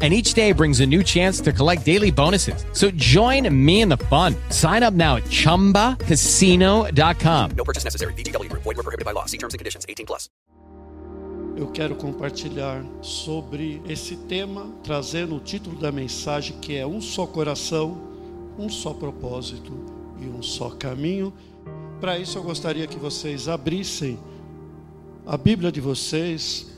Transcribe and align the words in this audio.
and 0.00 0.14
each 0.14 0.34
day 0.34 0.52
brings 0.52 0.78
a 0.78 0.86
new 0.86 1.02
chance 1.02 1.40
to 1.40 1.52
collect 1.52 1.84
daily 1.84 2.12
bonuses. 2.12 2.64
So 2.72 2.92
join 2.92 3.52
me 3.52 3.80
in 3.80 3.88
the 3.88 3.96
fun. 3.96 4.36
Sign 4.50 4.84
up 4.84 4.94
now 4.94 5.16
at 5.16 5.24
ChumbaCasino.com. 5.24 7.50
No 7.56 7.64
purchase 7.64 7.82
necessary. 7.82 8.12
VGW 8.12 8.48
Group. 8.48 8.62
Void 8.62 8.76
were 8.76 8.84
prohibited 8.84 9.04
by 9.04 9.10
law. 9.10 9.24
See 9.26 9.38
terms 9.38 9.54
and 9.54 9.58
conditions. 9.58 9.84
18 9.88 10.06
plus. 10.06 10.30
Eu 11.58 11.66
quero 11.72 11.96
compartilhar 11.96 12.84
sobre 13.02 13.82
esse 13.88 14.14
tema, 14.14 14.72
trazendo 14.84 15.34
o 15.34 15.40
título 15.40 15.76
da 15.76 15.90
mensagem 15.90 16.56
que 16.60 16.76
é 16.76 16.86
um 16.86 17.00
só 17.00 17.26
coração, 17.26 17.98
um 18.56 18.68
só 18.68 18.94
propósito 18.94 19.72
e 20.20 20.26
um 20.26 20.40
só 20.40 20.70
caminho. 20.70 21.34
Para 22.00 22.16
isso 22.16 22.38
eu 22.38 22.44
gostaria 22.44 22.86
que 22.86 22.96
vocês 22.96 23.48
abrissem 23.48 24.20
a 25.26 25.36
Bíblia 25.36 25.72
de 25.72 25.80
vocês 25.80 26.70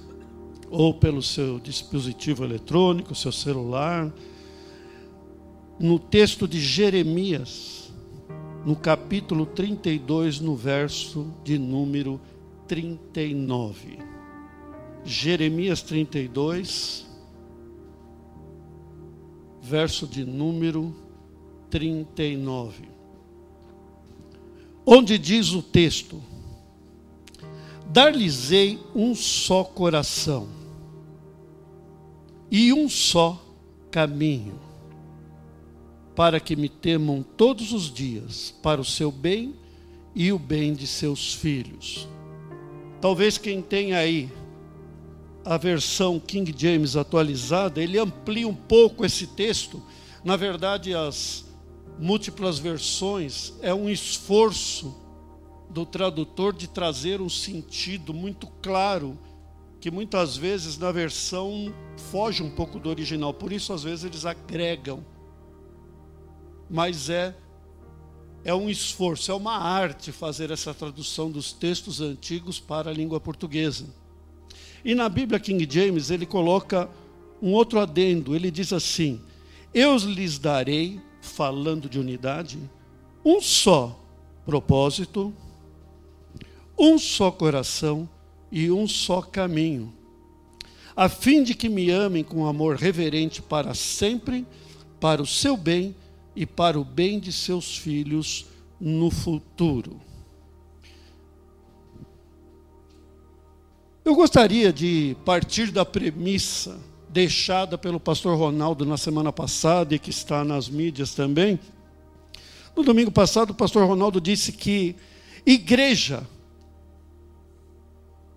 ou 0.71 0.95
pelo 0.95 1.21
seu 1.21 1.59
dispositivo 1.59 2.45
eletrônico, 2.45 3.13
seu 3.15 3.33
celular, 3.33 4.11
no 5.81 5.99
texto 5.99 6.47
de 6.47 6.61
Jeremias, 6.61 7.93
no 8.65 8.77
capítulo 8.77 9.45
32, 9.47 10.39
no 10.39 10.55
verso 10.55 11.27
de 11.43 11.59
número 11.59 12.21
39. 12.69 13.99
Jeremias 15.05 15.83
32, 15.83 17.07
verso 19.61 20.07
de 20.07 20.25
número 20.25 20.95
39. 21.69 22.85
Onde 24.87 25.19
diz 25.19 25.53
o 25.53 25.63
texto: 25.63 26.23
Dar-lhes-ei 27.87 28.79
um 28.95 29.17
só 29.17 29.65
coração 29.65 30.60
e 32.51 32.73
um 32.73 32.89
só 32.89 33.41
caminho, 33.91 34.59
para 36.17 36.41
que 36.41 36.57
me 36.57 36.69
temam 36.69 37.23
todos 37.23 37.73
os 37.73 37.93
dias, 37.93 38.55
para 38.63 38.81
o 38.81 38.85
seu 38.85 39.13
bem 39.13 39.55
e 40.15 40.33
o 40.33 40.39
bem 40.39 40.75
de 40.75 40.87
seus 40.87 41.33
filhos. 41.35 42.09
Talvez 43.01 43.39
quem 43.39 43.63
tem 43.63 43.95
aí 43.95 44.31
a 45.45 45.57
versão 45.57 46.21
King 46.21 46.55
James 46.57 46.97
atualizada, 46.97 47.83
ele 47.83 47.99
amplia 47.99 48.47
um 48.47 48.55
pouco 48.55 49.07
esse 49.07 49.27
texto. 49.27 49.83
Na 50.23 50.37
verdade, 50.37 50.95
as 50.95 51.47
múltiplas 51.99 52.59
versões 52.59 53.55
é 53.63 53.73
um 53.73 53.89
esforço 53.89 54.95
do 55.71 55.87
tradutor 55.87 56.53
de 56.53 56.69
trazer 56.69 57.21
um 57.21 57.29
sentido 57.29 58.13
muito 58.13 58.49
claro 58.61 59.17
que 59.81 59.91
muitas 59.91 60.37
vezes 60.37 60.77
na 60.77 60.93
versão 60.93 61.75
foge 62.11 62.43
um 62.43 62.51
pouco 62.51 62.79
do 62.79 62.89
original, 62.89 63.33
por 63.33 63.51
isso 63.53 63.73
às 63.73 63.83
vezes 63.83 64.05
eles 64.05 64.27
agregam. 64.27 65.05
Mas 66.69 67.09
é 67.09 67.35
é 68.43 68.55
um 68.55 68.71
esforço, 68.71 69.31
é 69.31 69.35
uma 69.35 69.57
arte 69.59 70.13
fazer 70.13 70.51
essa 70.51 70.73
tradução 70.73 71.31
dos 71.31 71.53
textos 71.53 72.01
antigos 72.01 72.59
para 72.59 72.91
a 72.91 72.93
língua 72.93 73.21
portuguesa. 73.21 73.87
E 74.83 74.95
na 74.95 75.09
Bíblia 75.09 75.39
King 75.39 75.69
James 75.71 76.11
ele 76.11 76.25
coloca 76.25 76.89
um 77.43 77.53
outro 77.53 77.81
adendo, 77.81 78.35
ele 78.35 78.51
diz 78.51 78.73
assim: 78.73 79.21
Eu 79.75 79.97
lhes 79.97 80.39
darei, 80.39 81.01
falando 81.21 81.89
de 81.89 81.99
unidade, 81.99 82.59
um 83.25 83.41
só 83.41 83.99
propósito, 84.47 85.35
um 86.79 86.99
só 86.99 87.31
coração 87.31 88.09
e 88.51 88.71
um 88.71 88.87
só 88.87 89.23
caminho, 89.23 89.93
a 90.97 91.09
fim 91.09 91.43
de 91.43 91.55
que 91.55 91.69
me 91.69 91.91
amem 91.91 92.25
com 92.25 92.47
amor 92.47 92.77
reverente 92.77 93.41
para 93.41 93.75
sempre, 93.75 94.47
para 94.99 95.23
o 95.23 95.27
seu 95.27 95.57
bem 95.57 95.95
e 96.35 96.45
para 96.45 96.79
o 96.79 96.85
bem 96.85 97.19
de 97.19 97.33
seus 97.33 97.77
filhos 97.77 98.47
no 98.81 99.11
futuro. 99.11 100.01
Eu 104.05 104.15
gostaria 104.15 104.73
de 104.73 105.17
partir 105.25 105.71
da 105.71 105.85
premissa 105.85 106.79
deixada 107.09 107.77
pelo 107.77 108.01
pastor 108.01 108.37
Ronaldo 108.37 108.85
na 108.87 108.97
semana 108.97 109.33
passada 109.33 109.95
e 109.95 109.99
que 109.99 110.11
está 110.11 110.45
nas 110.45 110.69
mídias 110.69 111.15
também. 111.15 111.59
No 112.75 112.83
domingo 112.83 113.11
passado, 113.11 113.51
o 113.51 113.55
pastor 113.55 113.87
Ronaldo 113.87 114.21
disse 114.21 114.53
que 114.53 114.97
igreja 115.45 116.27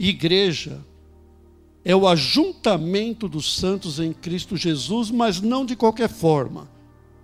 Igreja 0.05 0.83
é 1.85 1.95
o 1.95 2.05
ajuntamento 2.05 3.29
dos 3.29 3.55
santos 3.55 4.01
em 4.01 4.11
Cristo 4.11 4.57
Jesus, 4.57 5.09
mas 5.09 5.39
não 5.39 5.65
de 5.65 5.77
qualquer 5.77 6.09
forma, 6.09 6.69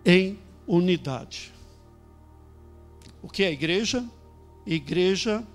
em 0.05 0.39
unidade. 0.65 1.51
O 3.21 3.27
que 3.27 3.43
é 3.43 3.51
igreja? 3.51 4.05
Igreja 4.65 5.45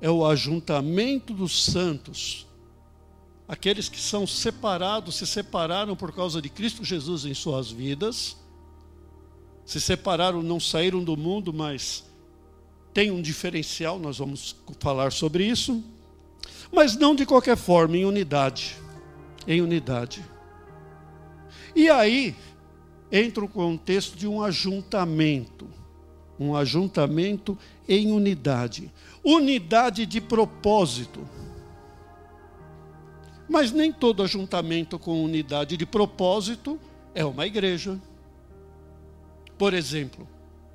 é 0.00 0.10
o 0.10 0.26
ajuntamento 0.26 1.32
dos 1.32 1.66
santos, 1.66 2.48
aqueles 3.46 3.88
que 3.88 4.00
são 4.00 4.26
separados, 4.26 5.14
se 5.14 5.26
separaram 5.26 5.94
por 5.94 6.12
causa 6.12 6.42
de 6.42 6.48
Cristo 6.48 6.84
Jesus 6.84 7.24
em 7.24 7.32
suas 7.32 7.70
vidas, 7.70 8.36
se 9.64 9.80
separaram, 9.80 10.42
não 10.42 10.58
saíram 10.58 11.04
do 11.04 11.16
mundo, 11.16 11.52
mas 11.52 12.04
tem 12.92 13.12
um 13.12 13.22
diferencial, 13.22 14.00
nós 14.00 14.18
vamos 14.18 14.56
falar 14.80 15.12
sobre 15.12 15.46
isso 15.46 15.80
mas 16.72 16.96
não 16.96 17.14
de 17.14 17.26
qualquer 17.26 17.56
forma, 17.56 17.96
em 17.96 18.04
unidade. 18.04 18.76
Em 19.46 19.60
unidade. 19.60 20.24
E 21.76 21.90
aí 21.90 22.34
entra 23.10 23.44
o 23.44 23.48
contexto 23.48 24.16
de 24.16 24.26
um 24.26 24.42
ajuntamento. 24.42 25.68
Um 26.40 26.56
ajuntamento 26.56 27.58
em 27.86 28.10
unidade. 28.10 28.90
Unidade 29.22 30.06
de 30.06 30.20
propósito. 30.20 31.20
Mas 33.48 33.70
nem 33.70 33.92
todo 33.92 34.22
ajuntamento 34.22 34.98
com 34.98 35.22
unidade 35.22 35.76
de 35.76 35.84
propósito 35.84 36.80
é 37.14 37.22
uma 37.22 37.46
igreja. 37.46 38.00
Por 39.58 39.74
exemplo, 39.74 40.26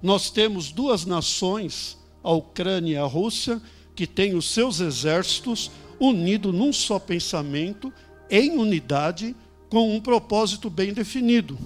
nós 0.02 0.30
temos 0.30 0.72
duas 0.72 1.06
nações, 1.06 1.98
a 2.24 2.32
Ucrânia 2.32 2.94
e 2.94 2.98
a 2.98 3.06
Rússia, 3.06 3.60
que 3.96 4.06
têm 4.06 4.36
os 4.36 4.52
seus 4.52 4.80
exércitos 4.80 5.72
unido 6.00 6.54
num 6.54 6.72
só 6.72 7.00
pensamento, 7.00 7.92
em 8.30 8.58
unidade, 8.58 9.36
com 9.70 9.96
um 9.96 10.00
propósito 10.00 10.70
bem 10.70 10.94
definido, 10.94 11.58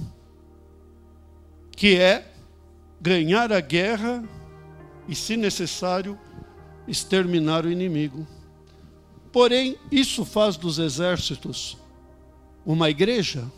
que 1.76 1.98
é 1.98 2.32
ganhar 3.00 3.52
a 3.52 3.60
guerra 3.60 4.24
e, 5.08 5.16
se 5.16 5.36
necessário, 5.38 6.18
exterminar 6.88 7.66
o 7.66 7.72
inimigo. 7.72 8.28
Porém, 9.32 9.78
isso 9.92 10.26
faz 10.26 10.58
dos 10.58 10.78
exércitos 10.78 11.78
uma 12.66 12.90
igreja? 12.90 13.50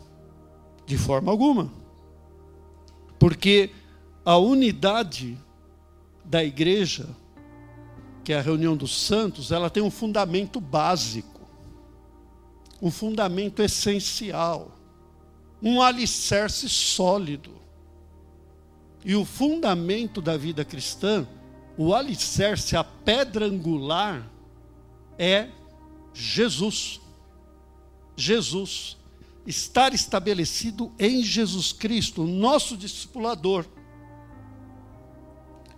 De 0.86 0.98
forma 0.98 1.32
alguma. 1.32 1.72
Porque 3.18 3.72
a 4.26 4.38
unidade 4.38 5.38
da 6.24 6.44
igreja 6.44 7.08
que 8.24 8.32
é 8.32 8.38
a 8.38 8.42
reunião 8.42 8.76
dos 8.76 8.96
santos, 8.96 9.52
ela 9.52 9.70
tem 9.70 9.84
um 9.84 9.92
fundamento 9.92 10.62
básico, 10.62 11.42
um 12.82 12.90
fundamento 12.90 13.62
essencial, 13.62 14.72
um 15.62 15.82
alicerce 15.82 16.70
sólido. 16.70 17.52
E 19.06 19.16
o 19.16 19.26
fundamento 19.26 20.22
da 20.22 20.38
vida 20.38 20.64
cristã, 20.64 21.28
o 21.78 21.94
alicerce, 21.94 22.78
a 22.78 22.84
pedra 22.84 23.46
angular, 23.46 24.26
é 25.18 25.50
Jesus. 26.14 27.02
Jesus. 28.16 28.98
Estar 29.46 29.94
estabelecido 29.94 30.92
em 30.98 31.22
Jesus 31.22 31.74
Cristo, 31.74 32.24
nosso 32.24 32.78
discipulador. 32.78 33.66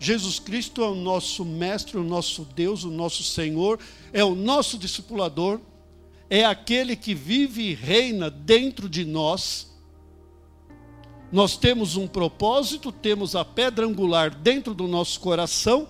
Jesus 0.06 0.40
Cristo 0.40 0.84
é 0.84 0.88
o 0.88 0.96
nosso 0.96 1.44
mestre, 1.44 1.98
o 1.98 2.04
nosso 2.04 2.46
Deus, 2.46 2.84
o 2.84 2.92
nosso 2.92 3.24
Senhor, 3.24 3.80
é 4.14 4.24
o 4.24 4.36
nosso 4.36 4.78
discipulador, 4.78 5.60
é 6.30 6.46
aquele 6.46 6.96
que 6.96 7.16
vive 7.16 7.64
e 7.64 7.74
reina 7.74 8.30
dentro 8.30 8.88
de 8.88 9.04
nós. 9.04 9.74
Nós 11.32 11.58
temos 11.58 11.96
um 11.96 12.08
propósito, 12.08 12.92
temos 12.92 13.36
a 13.36 13.44
pedra 13.44 13.86
angular 13.86 14.34
dentro 14.34 14.74
do 14.74 14.88
nosso 14.88 15.20
coração, 15.20 15.90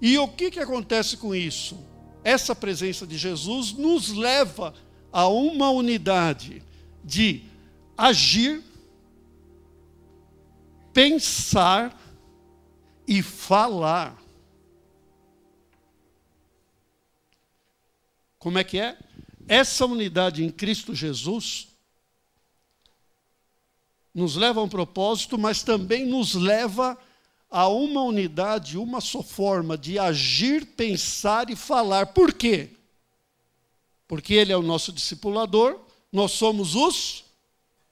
e 0.00 0.18
o 0.18 0.28
que, 0.28 0.50
que 0.50 0.60
acontece 0.60 1.16
com 1.16 1.34
isso? 1.34 1.78
essa 2.24 2.56
presença 2.56 3.06
de 3.06 3.18
Jesus 3.18 3.72
nos 3.74 4.08
leva 4.08 4.74
a 5.12 5.28
uma 5.28 5.70
unidade 5.70 6.62
de 7.04 7.42
agir, 7.96 8.62
pensar 10.92 12.00
e 13.06 13.22
falar. 13.22 14.16
Como 18.38 18.58
é 18.58 18.64
que 18.64 18.78
é? 18.78 18.98
Essa 19.48 19.86
unidade 19.86 20.44
em 20.44 20.50
Cristo 20.50 20.94
Jesus 20.94 21.68
nos 24.14 24.36
leva 24.36 24.60
a 24.60 24.62
um 24.62 24.68
propósito, 24.68 25.36
mas 25.36 25.62
também 25.62 26.06
nos 26.06 26.34
leva 26.34 26.96
a 27.50 27.68
uma 27.68 28.02
unidade, 28.02 28.78
uma 28.78 29.00
só 29.00 29.22
forma 29.22 29.76
de 29.76 29.98
agir, 29.98 30.66
pensar 30.66 31.50
e 31.50 31.56
falar. 31.56 32.06
Por 32.06 32.32
quê? 32.32 32.70
Porque 34.06 34.34
Ele 34.34 34.52
é 34.52 34.56
o 34.56 34.62
nosso 34.62 34.92
discipulador, 34.92 35.80
nós 36.12 36.32
somos 36.32 36.74
os 36.74 37.24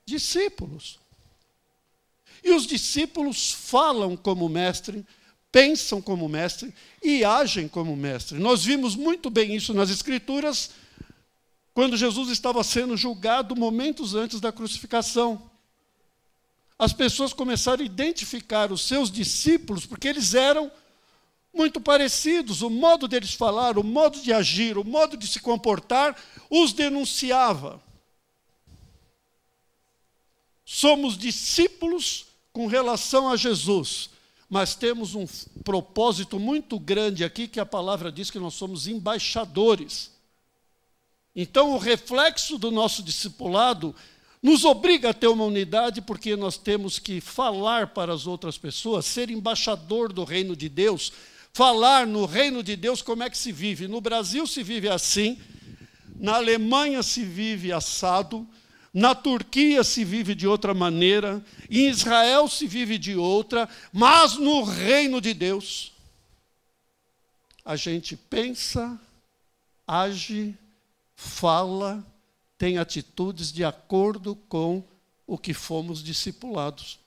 discípulos. 0.04 1.01
E 2.42 2.52
os 2.52 2.66
discípulos 2.66 3.52
falam 3.52 4.16
como 4.16 4.48
mestre, 4.48 5.06
pensam 5.50 6.00
como 6.00 6.28
mestre 6.28 6.74
e 7.02 7.24
agem 7.24 7.68
como 7.68 7.96
mestre. 7.96 8.38
Nós 8.38 8.64
vimos 8.64 8.96
muito 8.96 9.30
bem 9.30 9.54
isso 9.54 9.72
nas 9.72 9.90
Escrituras, 9.90 10.70
quando 11.74 11.96
Jesus 11.96 12.28
estava 12.30 12.62
sendo 12.64 12.96
julgado 12.96 13.56
momentos 13.56 14.14
antes 14.14 14.40
da 14.40 14.52
crucificação 14.52 15.50
as 16.82 16.92
pessoas 16.92 17.32
começaram 17.32 17.80
a 17.80 17.86
identificar 17.86 18.72
os 18.72 18.82
seus 18.82 19.08
discípulos, 19.08 19.86
porque 19.86 20.08
eles 20.08 20.34
eram 20.34 20.68
muito 21.54 21.80
parecidos, 21.80 22.60
o 22.60 22.68
modo 22.68 23.06
deles 23.06 23.34
falar, 23.34 23.78
o 23.78 23.84
modo 23.84 24.20
de 24.20 24.32
agir, 24.32 24.76
o 24.76 24.82
modo 24.82 25.16
de 25.16 25.28
se 25.28 25.38
comportar, 25.38 26.20
os 26.50 26.72
denunciava. 26.72 27.80
Somos 30.64 31.16
discípulos 31.16 32.26
com 32.52 32.66
relação 32.66 33.28
a 33.28 33.36
Jesus, 33.36 34.10
mas 34.48 34.74
temos 34.74 35.14
um 35.14 35.26
propósito 35.64 36.38
muito 36.38 36.78
grande 36.78 37.24
aqui 37.24 37.48
que 37.48 37.58
a 37.58 37.66
palavra 37.66 38.12
diz 38.12 38.30
que 38.30 38.38
nós 38.38 38.54
somos 38.54 38.86
embaixadores. 38.86 40.10
Então, 41.34 41.72
o 41.72 41.78
reflexo 41.78 42.58
do 42.58 42.70
nosso 42.70 43.02
discipulado 43.02 43.94
nos 44.42 44.64
obriga 44.64 45.10
a 45.10 45.14
ter 45.14 45.28
uma 45.28 45.44
unidade 45.44 46.02
porque 46.02 46.36
nós 46.36 46.58
temos 46.58 46.98
que 46.98 47.20
falar 47.20 47.88
para 47.88 48.12
as 48.12 48.26
outras 48.26 48.58
pessoas, 48.58 49.06
ser 49.06 49.30
embaixador 49.30 50.12
do 50.12 50.24
reino 50.24 50.54
de 50.54 50.68
Deus, 50.68 51.12
falar 51.52 52.06
no 52.06 52.26
reino 52.26 52.62
de 52.62 52.76
Deus 52.76 53.00
como 53.00 53.22
é 53.22 53.30
que 53.30 53.38
se 53.38 53.52
vive. 53.52 53.88
No 53.88 54.00
Brasil 54.00 54.46
se 54.46 54.62
vive 54.62 54.88
assim, 54.88 55.38
na 56.16 56.34
Alemanha 56.34 57.02
se 57.02 57.24
vive 57.24 57.72
assado, 57.72 58.46
na 58.92 59.14
Turquia 59.14 59.82
se 59.82 60.04
vive 60.04 60.34
de 60.34 60.46
outra 60.46 60.74
maneira, 60.74 61.44
em 61.70 61.88
Israel 61.88 62.46
se 62.48 62.66
vive 62.66 62.98
de 62.98 63.16
outra, 63.16 63.68
mas 63.92 64.36
no 64.36 64.62
reino 64.64 65.20
de 65.20 65.32
Deus 65.32 65.92
a 67.64 67.76
gente 67.76 68.16
pensa, 68.16 69.00
age, 69.86 70.54
fala 71.14 72.04
tem 72.62 72.78
atitudes 72.78 73.52
de 73.52 73.64
acordo 73.64 74.36
com 74.48 74.84
o 75.26 75.36
que 75.36 75.52
fomos 75.52 76.00
discipulados. 76.00 77.00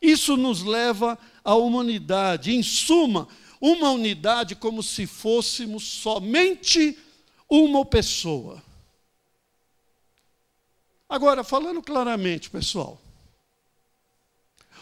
Isso 0.00 0.38
nos 0.38 0.62
leva 0.62 1.18
à 1.44 1.54
humanidade, 1.54 2.50
em 2.50 2.62
suma, 2.62 3.28
uma 3.60 3.90
unidade 3.90 4.56
como 4.56 4.82
se 4.82 5.06
fôssemos 5.06 5.82
somente 5.84 6.98
uma 7.46 7.84
pessoa. 7.84 8.62
Agora, 11.12 11.44
falando 11.44 11.82
claramente, 11.82 12.48
pessoal, 12.48 12.98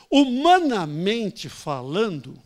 humanamente 0.08 1.48
falando, 1.48 2.40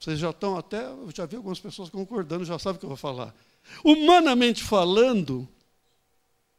vocês 0.00 0.18
já 0.18 0.30
estão 0.30 0.56
até, 0.56 0.86
eu 0.86 1.10
já 1.14 1.26
vi 1.26 1.36
algumas 1.36 1.60
pessoas 1.60 1.90
concordando, 1.90 2.46
já 2.46 2.58
sabem 2.58 2.76
o 2.76 2.78
que 2.78 2.86
eu 2.86 2.88
vou 2.88 2.96
falar. 2.96 3.34
Humanamente 3.84 4.64
falando, 4.64 5.46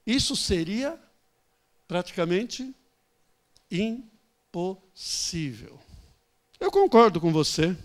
isso 0.05 0.35
seria 0.35 0.99
praticamente 1.87 2.71
impossível. 3.71 5.79
Eu 6.59 6.69
concordo 6.69 7.19
com 7.19 7.33
você. 7.33 7.75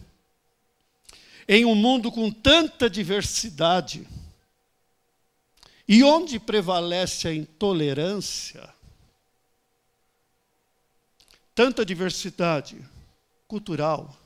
Em 1.49 1.65
um 1.65 1.75
mundo 1.75 2.13
com 2.13 2.31
tanta 2.31 2.91
diversidade, 2.91 4.07
e 5.93 6.05
onde 6.05 6.39
prevalece 6.39 7.27
a 7.27 7.35
intolerância, 7.35 8.73
tanta 11.53 11.85
diversidade 11.85 12.81
cultural, 13.49 14.17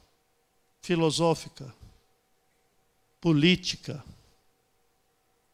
filosófica, 0.83 1.75
política, 3.19 4.05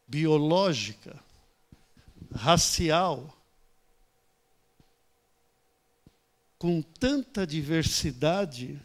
biológica, 0.04 1.16
racial, 2.34 3.32
com 6.58 6.82
tanta 6.82 7.46
diversidade, 7.46 8.82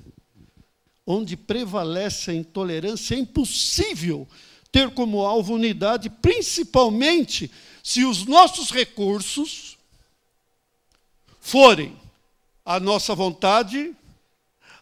onde 1.07 1.36
prevalece 1.36 2.30
a 2.30 2.36
intolerância, 2.36 3.16
é 3.16 3.18
impossível 3.18 4.28
ter 4.75 4.92
como 4.92 5.25
alvo 5.25 5.54
unidade, 5.54 6.10
principalmente 6.10 7.50
se 7.81 8.04
os 8.04 8.25
nossos 8.25 8.72
recursos 8.72 9.77
forem 11.39 11.98
a 12.66 12.77
nossa 12.77 13.16
vontade, 13.16 13.95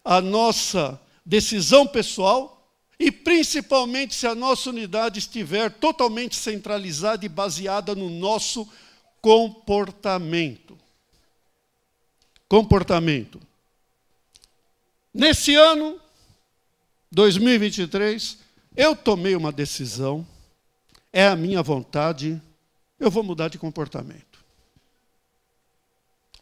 a 0.03 0.19
nossa 0.19 0.99
decisão 1.23 1.85
pessoal 1.85 2.73
e 2.97 3.11
principalmente 3.11 4.15
se 4.15 4.25
a 4.25 4.33
nossa 4.33 4.71
unidade 4.71 5.19
estiver 5.19 5.69
totalmente 5.69 6.37
centralizada 6.37 7.23
e 7.23 7.29
baseada 7.29 7.93
no 7.93 8.09
nosso 8.09 8.67
comportamento. 9.21 10.75
Comportamento. 12.49 13.39
Nesse 15.13 15.53
ano, 15.53 16.01
2023, 17.11 18.41
eu 18.75 18.95
tomei 18.95 19.35
uma 19.35 19.51
decisão, 19.51 20.25
é 21.11 21.27
a 21.27 21.35
minha 21.35 21.61
vontade, 21.61 22.41
eu 22.99 23.11
vou 23.11 23.23
mudar 23.23 23.47
de 23.47 23.57
comportamento. 23.57 24.43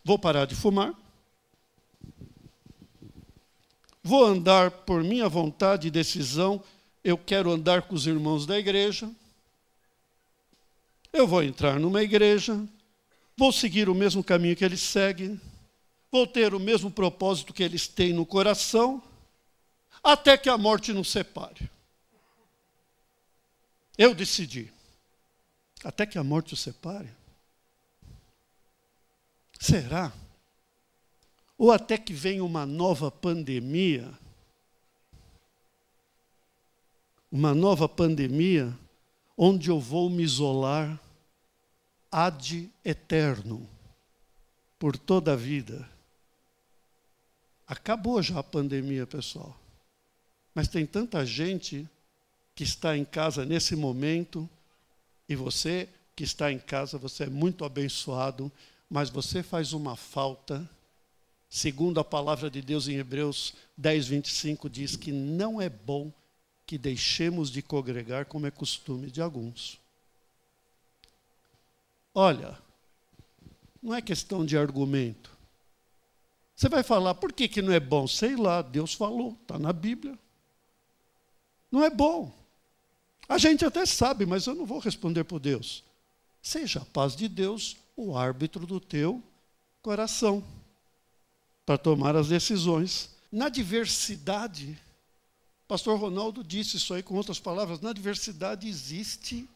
Vou 0.03 0.17
parar 0.17 0.45
de 0.45 0.55
fumar, 0.55 0.95
Vou 4.03 4.25
andar 4.25 4.71
por 4.71 5.03
minha 5.03 5.29
vontade 5.29 5.87
e 5.87 5.91
decisão, 5.91 6.63
eu 7.03 7.17
quero 7.17 7.51
andar 7.51 7.83
com 7.83 7.93
os 7.93 8.07
irmãos 8.07 8.47
da 8.47 8.57
igreja. 8.57 9.09
Eu 11.13 11.27
vou 11.27 11.43
entrar 11.43 11.79
numa 11.79 12.01
igreja, 12.01 12.65
vou 13.37 13.51
seguir 13.51 13.89
o 13.89 13.95
mesmo 13.95 14.23
caminho 14.23 14.55
que 14.55 14.65
eles 14.65 14.81
seguem, 14.81 15.39
vou 16.11 16.25
ter 16.25 16.55
o 16.55 16.59
mesmo 16.59 16.89
propósito 16.89 17.53
que 17.53 17.61
eles 17.61 17.87
têm 17.87 18.11
no 18.11 18.25
coração, 18.25 19.03
até 20.03 20.35
que 20.35 20.49
a 20.49 20.57
morte 20.57 20.91
nos 20.93 21.11
separe. 21.11 21.69
Eu 24.01 24.15
decidi. 24.15 24.71
Até 25.83 26.05
que 26.05 26.17
a 26.17 26.23
morte 26.23 26.53
os 26.53 26.61
separe? 26.61 27.09
Será? 29.59 30.11
ou 31.61 31.71
até 31.71 31.95
que 31.95 32.11
venha 32.11 32.43
uma 32.43 32.65
nova 32.65 33.11
pandemia, 33.11 34.11
uma 37.31 37.53
nova 37.53 37.87
pandemia, 37.87 38.75
onde 39.37 39.69
eu 39.69 39.79
vou 39.79 40.09
me 40.09 40.23
isolar 40.23 40.99
ad 42.11 42.67
eterno, 42.83 43.69
por 44.79 44.97
toda 44.97 45.33
a 45.33 45.35
vida. 45.35 45.87
Acabou 47.67 48.19
já 48.23 48.39
a 48.39 48.43
pandemia, 48.43 49.05
pessoal. 49.05 49.55
Mas 50.55 50.67
tem 50.67 50.83
tanta 50.83 51.23
gente 51.23 51.87
que 52.61 52.65
está 52.65 52.95
em 52.95 53.03
casa 53.03 53.43
nesse 53.43 53.75
momento, 53.75 54.47
e 55.27 55.35
você 55.35 55.89
que 56.15 56.23
está 56.23 56.51
em 56.51 56.59
casa, 56.59 56.95
você 56.95 57.23
é 57.23 57.27
muito 57.27 57.65
abençoado, 57.65 58.51
mas 58.87 59.09
você 59.09 59.41
faz 59.41 59.73
uma 59.73 59.95
falta 59.95 60.69
segundo 61.49 61.99
a 61.99 62.03
palavra 62.03 62.51
de 62.51 62.61
Deus 62.61 62.87
em 62.87 62.97
Hebreus 62.97 63.55
10, 63.75 64.05
25, 64.05 64.69
diz 64.69 64.95
que 64.95 65.11
não 65.11 65.59
é 65.59 65.69
bom 65.69 66.13
que 66.63 66.77
deixemos 66.77 67.49
de 67.49 67.63
congregar 67.63 68.27
como 68.27 68.45
é 68.45 68.51
costume 68.51 69.09
de 69.09 69.23
alguns. 69.23 69.79
Olha, 72.13 72.59
não 73.81 73.95
é 73.95 74.03
questão 74.03 74.45
de 74.45 74.55
argumento. 74.55 75.35
Você 76.55 76.69
vai 76.69 76.83
falar, 76.83 77.15
por 77.15 77.33
que, 77.33 77.47
que 77.47 77.59
não 77.59 77.73
é 77.73 77.79
bom? 77.79 78.07
Sei 78.07 78.35
lá, 78.35 78.61
Deus 78.61 78.93
falou, 78.93 79.35
está 79.41 79.57
na 79.57 79.73
Bíblia. 79.73 80.15
Não 81.71 81.83
é 81.83 81.89
bom. 81.89 82.39
A 83.31 83.37
gente 83.37 83.63
até 83.63 83.85
sabe, 83.85 84.25
mas 84.25 84.45
eu 84.45 84.53
não 84.53 84.65
vou 84.65 84.77
responder 84.77 85.23
por 85.23 85.39
Deus. 85.39 85.85
Seja 86.41 86.81
a 86.81 86.85
paz 86.85 87.15
de 87.15 87.29
Deus 87.29 87.77
o 87.95 88.17
árbitro 88.17 88.67
do 88.67 88.77
teu 88.77 89.23
coração 89.81 90.43
para 91.65 91.77
tomar 91.77 92.13
as 92.13 92.27
decisões. 92.27 93.09
Na 93.31 93.47
diversidade, 93.47 94.77
pastor 95.65 95.97
Ronaldo 95.97 96.43
disse 96.43 96.75
isso 96.75 96.93
aí 96.93 97.01
com 97.01 97.15
outras 97.15 97.39
palavras, 97.39 97.79
na 97.79 97.93
diversidade 97.93 98.67
existe 98.67 99.47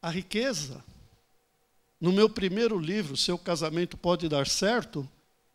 a 0.00 0.08
riqueza. 0.08 0.84
No 2.00 2.12
meu 2.12 2.30
primeiro 2.30 2.78
livro, 2.78 3.16
Seu 3.16 3.36
Casamento 3.36 3.96
Pode 3.96 4.28
Dar 4.28 4.46
Certo, 4.46 5.08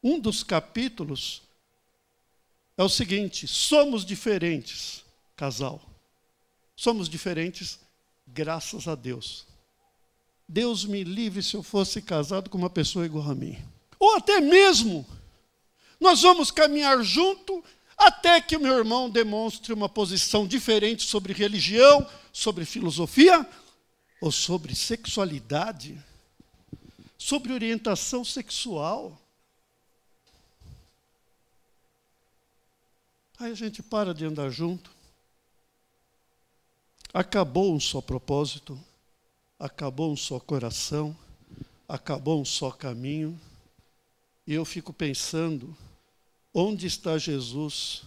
um 0.03 0.19
dos 0.19 0.43
capítulos 0.43 1.41
é 2.77 2.83
o 2.83 2.89
seguinte: 2.89 3.47
somos 3.47 4.05
diferentes, 4.05 5.05
casal. 5.37 5.92
Somos 6.83 7.07
diferentes, 7.07 7.79
graças 8.27 8.89
a 8.89 8.93
Deus. 8.93 9.45
Deus 10.45 10.83
me 10.83 11.01
livre 11.01 11.41
se 11.41 11.55
eu 11.55 11.63
fosse 11.63 12.01
casado 12.01 12.49
com 12.49 12.57
uma 12.57 12.69
pessoa 12.69 13.05
igual 13.05 13.31
a 13.31 13.33
mim. 13.33 13.57
Ou 13.97 14.17
até 14.17 14.41
mesmo, 14.41 15.07
nós 15.97 16.23
vamos 16.23 16.51
caminhar 16.51 17.01
junto 17.01 17.63
até 17.97 18.41
que 18.41 18.57
o 18.57 18.59
meu 18.59 18.77
irmão 18.77 19.09
demonstre 19.09 19.71
uma 19.71 19.87
posição 19.87 20.45
diferente 20.45 21.03
sobre 21.03 21.31
religião, 21.31 22.05
sobre 22.33 22.65
filosofia 22.65 23.49
ou 24.19 24.29
sobre 24.29 24.75
sexualidade, 24.75 25.97
sobre 27.17 27.53
orientação 27.53 28.25
sexual. 28.25 29.17
Aí 33.39 33.53
a 33.53 33.55
gente 33.55 33.81
para 33.81 34.13
de 34.13 34.25
andar 34.25 34.49
junto. 34.49 34.92
Acabou 37.13 37.75
um 37.75 37.79
só 37.79 38.01
propósito, 38.01 38.79
acabou 39.59 40.11
um 40.11 40.17
só 40.17 40.39
coração, 40.39 41.15
acabou 41.87 42.41
um 42.41 42.45
só 42.45 42.71
caminho. 42.71 43.39
E 44.47 44.53
eu 44.55 44.65
fico 44.65 44.91
pensando, 44.91 45.77
onde 46.51 46.87
está 46.87 47.19
Jesus 47.19 48.01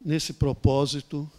nesse 0.00 0.32
propósito? 0.32 1.30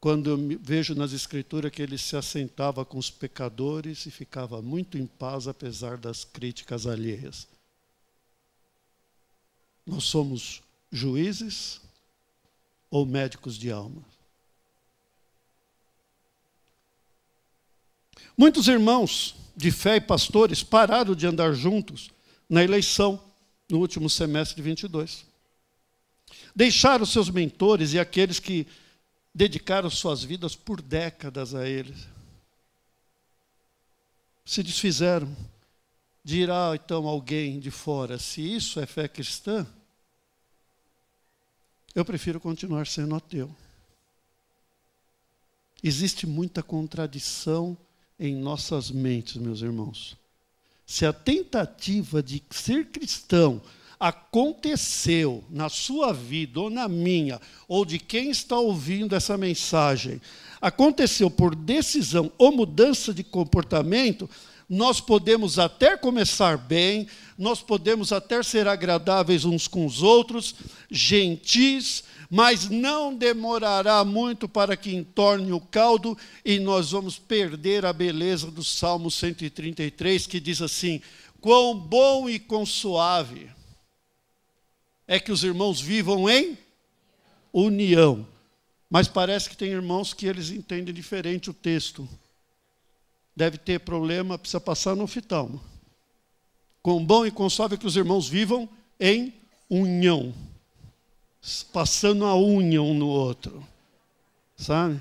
Quando 0.00 0.30
eu 0.30 0.58
vejo 0.60 0.96
nas 0.96 1.12
Escrituras 1.12 1.70
que 1.70 1.80
ele 1.80 1.96
se 1.96 2.16
assentava 2.16 2.84
com 2.84 2.98
os 2.98 3.08
pecadores 3.08 4.06
e 4.06 4.10
ficava 4.10 4.60
muito 4.60 4.98
em 4.98 5.06
paz 5.06 5.46
apesar 5.46 5.96
das 5.96 6.24
críticas 6.24 6.84
alheias. 6.84 7.46
Nós 9.86 10.02
somos 10.02 10.60
juízes 10.90 11.80
ou 12.90 13.06
médicos 13.06 13.56
de 13.56 13.70
alma? 13.70 14.11
Muitos 18.36 18.68
irmãos 18.68 19.34
de 19.56 19.70
fé 19.70 19.96
e 19.96 20.00
pastores 20.00 20.62
pararam 20.62 21.14
de 21.14 21.26
andar 21.26 21.52
juntos 21.52 22.10
na 22.48 22.62
eleição 22.62 23.22
no 23.68 23.78
último 23.78 24.08
semestre 24.08 24.56
de 24.56 24.62
22. 24.62 25.26
Deixaram 26.54 27.06
seus 27.06 27.30
mentores 27.30 27.92
e 27.92 27.98
aqueles 27.98 28.38
que 28.38 28.66
dedicaram 29.34 29.88
suas 29.88 30.22
vidas 30.22 30.54
por 30.54 30.80
décadas 30.80 31.54
a 31.54 31.68
eles. 31.68 32.06
Se 34.44 34.62
desfizeram. 34.62 35.34
Dirá 36.24 36.72
então 36.74 37.08
alguém 37.08 37.58
de 37.58 37.70
fora: 37.70 38.18
se 38.18 38.40
isso 38.40 38.78
é 38.78 38.86
fé 38.86 39.08
cristã, 39.08 39.66
eu 41.94 42.04
prefiro 42.04 42.38
continuar 42.38 42.86
sendo 42.86 43.14
ateu. 43.14 43.54
Existe 45.82 46.26
muita 46.26 46.62
contradição 46.62 47.76
em 48.22 48.36
nossas 48.36 48.88
mentes, 48.88 49.36
meus 49.36 49.62
irmãos. 49.62 50.16
Se 50.86 51.04
a 51.04 51.12
tentativa 51.12 52.22
de 52.22 52.40
ser 52.50 52.86
cristão 52.86 53.60
aconteceu 53.98 55.42
na 55.50 55.68
sua 55.68 56.12
vida 56.12 56.60
ou 56.60 56.70
na 56.70 56.86
minha, 56.86 57.40
ou 57.66 57.84
de 57.84 57.98
quem 57.98 58.30
está 58.30 58.56
ouvindo 58.56 59.16
essa 59.16 59.36
mensagem, 59.36 60.20
aconteceu 60.60 61.28
por 61.28 61.56
decisão 61.56 62.30
ou 62.38 62.52
mudança 62.52 63.12
de 63.12 63.24
comportamento, 63.24 64.30
nós 64.72 65.02
podemos 65.02 65.58
até 65.58 65.98
começar 65.98 66.56
bem, 66.56 67.06
nós 67.36 67.60
podemos 67.60 68.10
até 68.10 68.42
ser 68.42 68.66
agradáveis 68.66 69.44
uns 69.44 69.68
com 69.68 69.84
os 69.84 70.02
outros, 70.02 70.54
gentis, 70.90 72.04
mas 72.30 72.70
não 72.70 73.14
demorará 73.14 74.02
muito 74.02 74.48
para 74.48 74.74
que 74.74 74.94
entorne 74.94 75.52
o 75.52 75.60
caldo 75.60 76.16
e 76.42 76.58
nós 76.58 76.92
vamos 76.92 77.18
perder 77.18 77.84
a 77.84 77.92
beleza 77.92 78.50
do 78.50 78.64
Salmo 78.64 79.10
133, 79.10 80.26
que 80.26 80.40
diz 80.40 80.62
assim: 80.62 81.02
Quão 81.38 81.78
bom 81.78 82.26
e 82.26 82.38
quão 82.38 82.64
suave 82.64 83.50
é 85.06 85.20
que 85.20 85.30
os 85.30 85.44
irmãos 85.44 85.82
vivam 85.82 86.30
em 86.30 86.56
união. 87.52 88.26
Mas 88.88 89.06
parece 89.06 89.50
que 89.50 89.56
tem 89.56 89.68
irmãos 89.68 90.14
que 90.14 90.24
eles 90.24 90.48
entendem 90.48 90.94
diferente 90.94 91.50
o 91.50 91.54
texto. 91.54 92.08
Deve 93.34 93.58
ter 93.58 93.80
problema, 93.80 94.38
precisa 94.38 94.60
passar 94.60 94.94
no 94.94 95.04
oftalmo. 95.04 95.62
Quão 96.82 97.04
bom 97.04 97.24
e 97.24 97.32
suave 97.50 97.74
é 97.74 97.78
que 97.78 97.86
os 97.86 97.96
irmãos 97.96 98.28
vivam 98.28 98.68
em 98.98 99.32
união 99.70 100.34
passando 101.72 102.24
a 102.24 102.36
unha 102.36 102.80
um 102.80 102.94
no 102.94 103.08
outro, 103.08 103.66
sabe? 104.56 105.00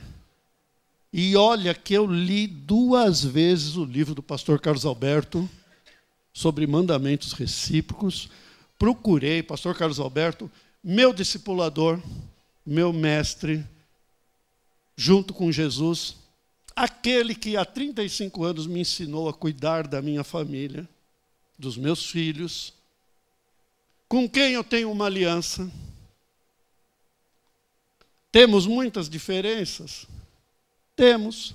E 1.14 1.36
olha 1.36 1.74
que 1.74 1.94
eu 1.94 2.06
li 2.06 2.48
duas 2.48 3.24
vezes 3.24 3.76
o 3.76 3.86
livro 3.86 4.16
do 4.16 4.24
pastor 4.24 4.60
Carlos 4.60 4.86
Alberto 4.86 5.48
sobre 6.34 6.66
mandamentos 6.66 7.34
recíprocos. 7.34 8.30
Procurei, 8.80 9.44
pastor 9.44 9.78
Carlos 9.78 10.00
Alberto, 10.00 10.50
meu 10.84 11.14
discipulador, 11.14 12.02
meu 12.66 12.92
mestre, 12.92 13.64
junto 14.96 15.34
com 15.34 15.52
Jesus, 15.52 16.16
aquele 16.76 17.36
que 17.36 17.58
há 17.58 17.66
35 17.66 18.44
anos 18.44 18.68
me 18.68 18.80
ensinou 18.80 19.30
a 19.30 19.34
cuidar 19.34 19.88
da 19.88 20.02
minha 20.02 20.24
família, 20.24 20.88
dos 21.58 21.78
meus 21.78 22.06
filhos, 22.06 22.74
com 24.08 24.28
quem 24.30 24.54
eu 24.54 24.64
tenho 24.64 24.92
uma 24.92 25.06
aliança 25.06 25.72
temos 28.32 28.66
muitas 28.66 29.10
diferenças? 29.10 30.08
Temos. 30.96 31.54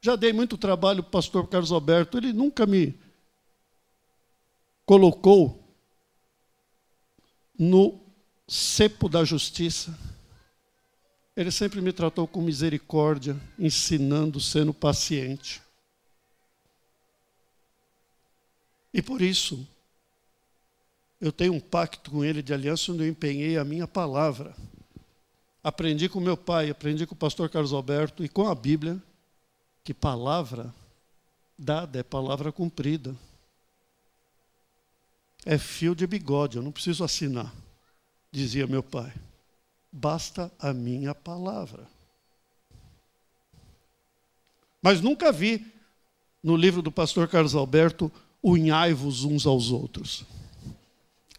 Já 0.00 0.16
dei 0.16 0.32
muito 0.32 0.56
trabalho 0.56 1.02
para 1.02 1.08
o 1.08 1.12
pastor 1.12 1.46
Carlos 1.46 1.70
Alberto, 1.70 2.16
ele 2.16 2.32
nunca 2.32 2.64
me 2.64 2.98
colocou 4.86 5.62
no 7.58 8.00
cepo 8.48 9.10
da 9.10 9.24
justiça. 9.24 9.96
Ele 11.36 11.50
sempre 11.50 11.80
me 11.80 11.92
tratou 11.92 12.26
com 12.26 12.40
misericórdia, 12.40 13.36
ensinando, 13.58 14.40
sendo 14.40 14.74
paciente. 14.74 15.62
E 18.92 19.00
por 19.00 19.22
isso, 19.22 19.66
eu 21.20 21.30
tenho 21.30 21.52
um 21.52 21.60
pacto 21.60 22.10
com 22.10 22.24
ele 22.24 22.42
de 22.42 22.52
aliança 22.52 22.92
onde 22.92 23.04
eu 23.04 23.08
empenhei 23.08 23.56
a 23.56 23.64
minha 23.64 23.86
palavra. 23.86 24.54
Aprendi 25.62 26.08
com 26.08 26.18
meu 26.18 26.36
pai, 26.36 26.70
aprendi 26.70 27.06
com 27.06 27.14
o 27.14 27.18
pastor 27.18 27.48
Carlos 27.48 27.72
Alberto 27.72 28.24
e 28.24 28.28
com 28.28 28.48
a 28.48 28.54
Bíblia 28.54 29.00
que 29.84 29.94
palavra 29.94 30.74
dada 31.58 31.98
é 31.98 32.02
palavra 32.02 32.50
cumprida. 32.50 33.14
É 35.44 35.58
fio 35.58 35.94
de 35.94 36.06
bigode, 36.06 36.56
eu 36.56 36.62
não 36.62 36.72
preciso 36.72 37.04
assinar, 37.04 37.52
dizia 38.32 38.66
meu 38.66 38.82
pai. 38.82 39.12
Basta 39.92 40.50
a 40.58 40.72
minha 40.72 41.14
palavra. 41.14 41.86
Mas 44.80 45.00
nunca 45.00 45.32
vi 45.32 45.66
no 46.42 46.56
livro 46.56 46.80
do 46.80 46.90
pastor 46.90 47.28
Carlos 47.28 47.54
Alberto 47.54 48.10
unhai-vos 48.42 49.24
uns 49.24 49.46
aos 49.46 49.70
outros. 49.70 50.24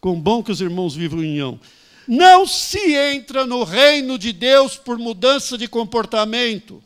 Quão 0.00 0.20
bom 0.20 0.42
que 0.42 0.52
os 0.52 0.60
irmãos 0.60 0.94
vivam 0.94 1.20
união. 1.20 1.58
Não 2.06 2.46
se 2.46 2.94
entra 2.94 3.46
no 3.46 3.64
reino 3.64 4.18
de 4.18 4.32
Deus 4.32 4.76
por 4.76 4.98
mudança 4.98 5.56
de 5.56 5.68
comportamento. 5.68 6.82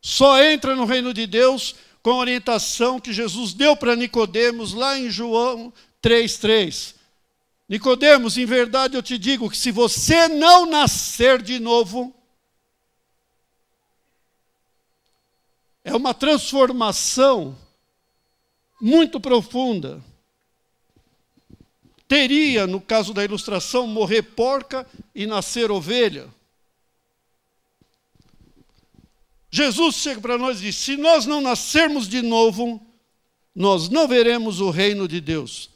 Só 0.00 0.42
entra 0.42 0.74
no 0.74 0.86
reino 0.86 1.12
de 1.12 1.26
Deus 1.26 1.74
com 2.02 2.12
a 2.12 2.16
orientação 2.16 2.98
que 2.98 3.12
Jesus 3.12 3.52
deu 3.52 3.76
para 3.76 3.96
Nicodemos 3.96 4.72
lá 4.72 4.98
em 4.98 5.10
João 5.10 5.72
3:3. 6.00 6.99
Nicodemos, 7.70 8.36
em 8.36 8.44
verdade 8.44 8.96
eu 8.96 9.02
te 9.02 9.16
digo 9.16 9.48
que 9.48 9.56
se 9.56 9.70
você 9.70 10.26
não 10.26 10.66
nascer 10.66 11.40
de 11.40 11.60
novo, 11.60 12.12
é 15.84 15.94
uma 15.94 16.12
transformação 16.12 17.56
muito 18.80 19.20
profunda. 19.20 20.02
teria, 22.08 22.66
no 22.66 22.80
caso 22.80 23.14
da 23.14 23.22
ilustração, 23.22 23.86
morrer 23.86 24.22
porca 24.22 24.84
e 25.14 25.24
nascer 25.24 25.70
ovelha. 25.70 26.28
Jesus 29.48 29.94
chega 29.94 30.20
para 30.20 30.36
nós 30.36 30.58
e 30.58 30.62
diz: 30.62 30.74
se 30.74 30.96
nós 30.96 31.24
não 31.24 31.40
nascermos 31.40 32.08
de 32.08 32.20
novo, 32.20 32.84
nós 33.54 33.88
não 33.88 34.08
veremos 34.08 34.60
o 34.60 34.70
reino 34.70 35.06
de 35.06 35.20
Deus. 35.20 35.70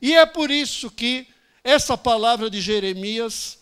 E 0.00 0.14
é 0.14 0.26
por 0.26 0.50
isso 0.50 0.90
que 0.90 1.26
essa 1.62 1.96
palavra 1.96 2.50
de 2.50 2.60
Jeremias, 2.60 3.58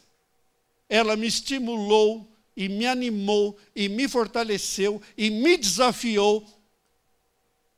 ela 0.88 1.16
me 1.16 1.26
estimulou 1.26 2.28
e 2.56 2.68
me 2.68 2.86
animou 2.86 3.56
e 3.74 3.88
me 3.88 4.08
fortaleceu 4.08 5.00
e 5.16 5.30
me 5.30 5.56
desafiou, 5.56 6.46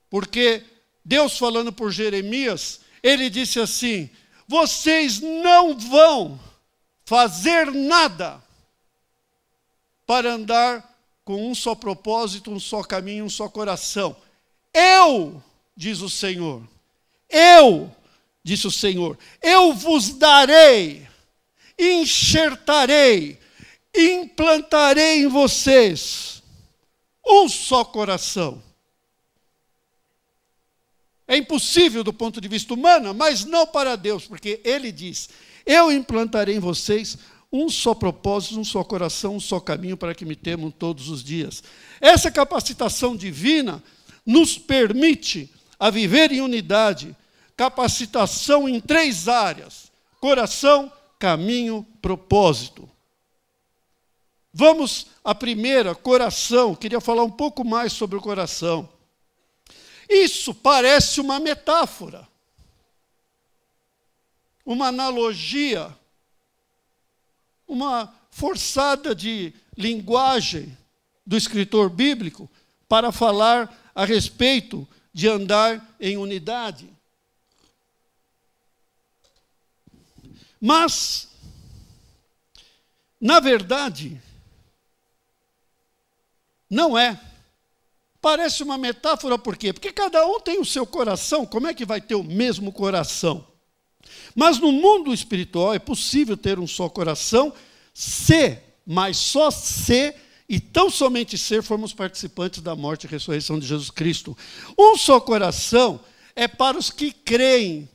porque 0.08 0.62
Deus 1.04 1.38
falando 1.38 1.72
por 1.72 1.92
Jeremias, 1.92 2.80
ele 3.02 3.28
disse 3.28 3.60
assim: 3.60 4.08
vocês 4.48 5.20
não 5.20 5.76
vão 5.76 6.40
fazer 7.04 7.70
nada 7.70 8.42
para 10.06 10.32
andar 10.32 10.94
com 11.24 11.50
um 11.50 11.54
só 11.54 11.74
propósito, 11.74 12.50
um 12.50 12.60
só 12.60 12.82
caminho, 12.82 13.24
um 13.24 13.30
só 13.30 13.48
coração. 13.48 14.16
Eu, 14.72 15.42
diz 15.76 16.00
o 16.00 16.10
Senhor, 16.10 16.62
eu, 17.28 17.94
disse 18.44 18.66
o 18.66 18.70
Senhor, 18.70 19.18
eu 19.42 19.72
vos 19.72 20.10
darei, 20.10 21.08
enxertarei, 21.78 23.38
implantarei 23.94 25.22
em 25.22 25.26
vocês 25.26 26.42
um 27.26 27.48
só 27.48 27.84
coração. 27.84 28.62
É 31.26 31.36
impossível 31.38 32.04
do 32.04 32.12
ponto 32.12 32.38
de 32.40 32.46
vista 32.46 32.74
humano, 32.74 33.14
mas 33.14 33.46
não 33.46 33.66
para 33.66 33.96
Deus, 33.96 34.26
porque 34.26 34.60
Ele 34.62 34.92
diz: 34.92 35.30
Eu 35.64 35.90
implantarei 35.90 36.56
em 36.56 36.60
vocês 36.60 37.16
um 37.50 37.70
só 37.70 37.94
propósito, 37.94 38.60
um 38.60 38.64
só 38.64 38.84
coração, 38.84 39.36
um 39.36 39.40
só 39.40 39.58
caminho 39.58 39.96
para 39.96 40.14
que 40.14 40.24
me 40.26 40.36
temam 40.36 40.70
todos 40.70 41.08
os 41.08 41.24
dias. 41.24 41.62
Essa 41.98 42.30
capacitação 42.30 43.16
divina 43.16 43.82
nos 44.26 44.58
permite 44.58 45.50
a 45.78 45.88
viver 45.88 46.30
em 46.32 46.40
unidade, 46.40 47.16
capacitação 47.56 48.68
em 48.68 48.80
três 48.80 49.28
áreas: 49.28 49.90
coração, 50.20 50.92
caminho, 51.18 51.86
propósito. 52.00 52.88
Vamos 54.52 55.06
à 55.24 55.34
primeira, 55.34 55.94
coração. 55.94 56.74
Queria 56.74 57.00
falar 57.00 57.24
um 57.24 57.30
pouco 57.30 57.64
mais 57.64 57.92
sobre 57.92 58.16
o 58.16 58.22
coração. 58.22 58.88
Isso 60.08 60.54
parece 60.54 61.20
uma 61.20 61.40
metáfora, 61.40 62.28
uma 64.64 64.88
analogia 64.88 65.94
uma 67.66 68.12
forçada 68.30 69.14
de 69.14 69.52
linguagem 69.76 70.76
do 71.26 71.36
escritor 71.36 71.88
bíblico 71.88 72.50
para 72.88 73.10
falar 73.10 73.92
a 73.94 74.04
respeito 74.04 74.86
de 75.12 75.28
andar 75.28 75.96
em 76.00 76.16
unidade. 76.16 76.88
Mas, 80.66 81.28
na 83.20 83.38
verdade, 83.38 84.18
não 86.70 86.96
é. 86.96 87.20
Parece 88.18 88.62
uma 88.62 88.78
metáfora, 88.78 89.36
por 89.36 89.58
quê? 89.58 89.74
Porque 89.74 89.92
cada 89.92 90.26
um 90.26 90.40
tem 90.40 90.58
o 90.58 90.64
seu 90.64 90.86
coração, 90.86 91.44
como 91.44 91.66
é 91.66 91.74
que 91.74 91.84
vai 91.84 92.00
ter 92.00 92.14
o 92.14 92.24
mesmo 92.24 92.72
coração? 92.72 93.46
Mas 94.34 94.58
no 94.58 94.72
mundo 94.72 95.12
espiritual 95.12 95.74
é 95.74 95.78
possível 95.78 96.34
ter 96.34 96.58
um 96.58 96.66
só 96.66 96.88
coração, 96.88 97.52
se, 97.92 98.56
mas 98.86 99.18
só 99.18 99.50
se, 99.50 100.14
e 100.48 100.58
tão 100.58 100.88
somente 100.88 101.36
ser, 101.36 101.62
formos 101.62 101.92
participantes 101.92 102.62
da 102.62 102.74
morte 102.74 103.04
e 103.04 103.10
ressurreição 103.10 103.58
de 103.58 103.66
Jesus 103.66 103.90
Cristo. 103.90 104.34
Um 104.78 104.96
só 104.96 105.20
coração 105.20 106.00
é 106.34 106.48
para 106.48 106.78
os 106.78 106.90
que 106.90 107.12
creem 107.12 107.86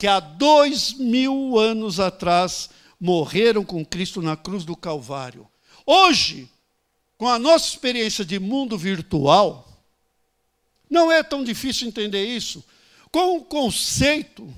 que 0.00 0.06
há 0.06 0.18
dois 0.18 0.94
mil 0.94 1.58
anos 1.58 2.00
atrás 2.00 2.70
morreram 2.98 3.62
com 3.62 3.84
Cristo 3.84 4.22
na 4.22 4.34
cruz 4.34 4.64
do 4.64 4.74
Calvário. 4.74 5.46
Hoje, 5.84 6.48
com 7.18 7.28
a 7.28 7.38
nossa 7.38 7.68
experiência 7.68 8.24
de 8.24 8.38
mundo 8.38 8.78
virtual, 8.78 9.68
não 10.88 11.12
é 11.12 11.22
tão 11.22 11.44
difícil 11.44 11.86
entender 11.86 12.24
isso. 12.24 12.64
Com 13.12 13.36
o 13.36 13.44
conceito 13.44 14.50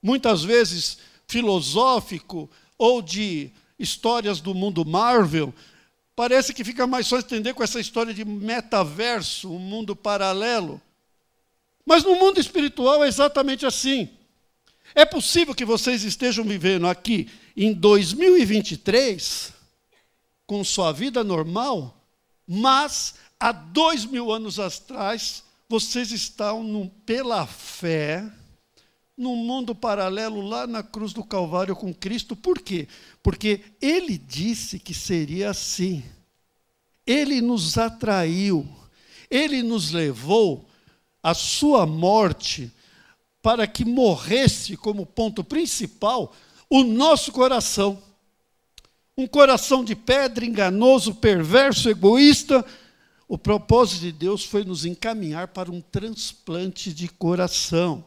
muitas 0.00 0.42
vezes 0.42 0.96
filosófico 1.26 2.50
ou 2.78 3.02
de 3.02 3.50
histórias 3.78 4.40
do 4.40 4.54
mundo 4.54 4.86
Marvel, 4.86 5.52
parece 6.16 6.54
que 6.54 6.64
fica 6.64 6.86
mais 6.86 7.06
fácil 7.06 7.26
entender 7.26 7.52
com 7.52 7.62
essa 7.62 7.78
história 7.78 8.14
de 8.14 8.24
metaverso, 8.24 9.52
um 9.52 9.58
mundo 9.58 9.94
paralelo. 9.94 10.80
Mas 11.84 12.04
no 12.04 12.14
mundo 12.14 12.40
espiritual 12.40 13.04
é 13.04 13.08
exatamente 13.08 13.66
assim. 13.66 14.16
É 14.98 15.04
possível 15.04 15.54
que 15.54 15.64
vocês 15.64 16.02
estejam 16.02 16.44
vivendo 16.44 16.88
aqui 16.88 17.30
em 17.56 17.72
2023 17.72 19.52
com 20.44 20.64
sua 20.64 20.90
vida 20.90 21.22
normal, 21.22 22.04
mas 22.44 23.14
há 23.38 23.52
dois 23.52 24.04
mil 24.04 24.32
anos 24.32 24.58
atrás 24.58 25.44
vocês 25.68 26.10
estão 26.10 26.90
pela 27.06 27.46
fé 27.46 28.28
num 29.16 29.36
mundo 29.36 29.72
paralelo 29.72 30.40
lá 30.40 30.66
na 30.66 30.82
cruz 30.82 31.12
do 31.12 31.22
Calvário 31.22 31.76
com 31.76 31.94
Cristo. 31.94 32.34
Por 32.34 32.58
quê? 32.58 32.88
Porque 33.22 33.60
ele 33.80 34.18
disse 34.18 34.80
que 34.80 34.92
seria 34.92 35.50
assim. 35.50 36.02
Ele 37.06 37.40
nos 37.40 37.78
atraiu, 37.78 38.68
ele 39.30 39.62
nos 39.62 39.92
levou 39.92 40.68
à 41.22 41.34
sua 41.34 41.86
morte 41.86 42.72
para 43.42 43.66
que 43.66 43.84
morresse 43.84 44.76
como 44.76 45.06
ponto 45.06 45.44
principal 45.44 46.34
o 46.68 46.82
nosso 46.82 47.32
coração. 47.32 48.02
Um 49.16 49.26
coração 49.26 49.84
de 49.84 49.96
pedra, 49.96 50.44
enganoso, 50.44 51.14
perverso, 51.14 51.88
egoísta. 51.88 52.64
O 53.26 53.36
propósito 53.36 54.00
de 54.02 54.12
Deus 54.12 54.44
foi 54.44 54.64
nos 54.64 54.84
encaminhar 54.84 55.48
para 55.48 55.70
um 55.70 55.80
transplante 55.80 56.92
de 56.92 57.08
coração. 57.08 58.04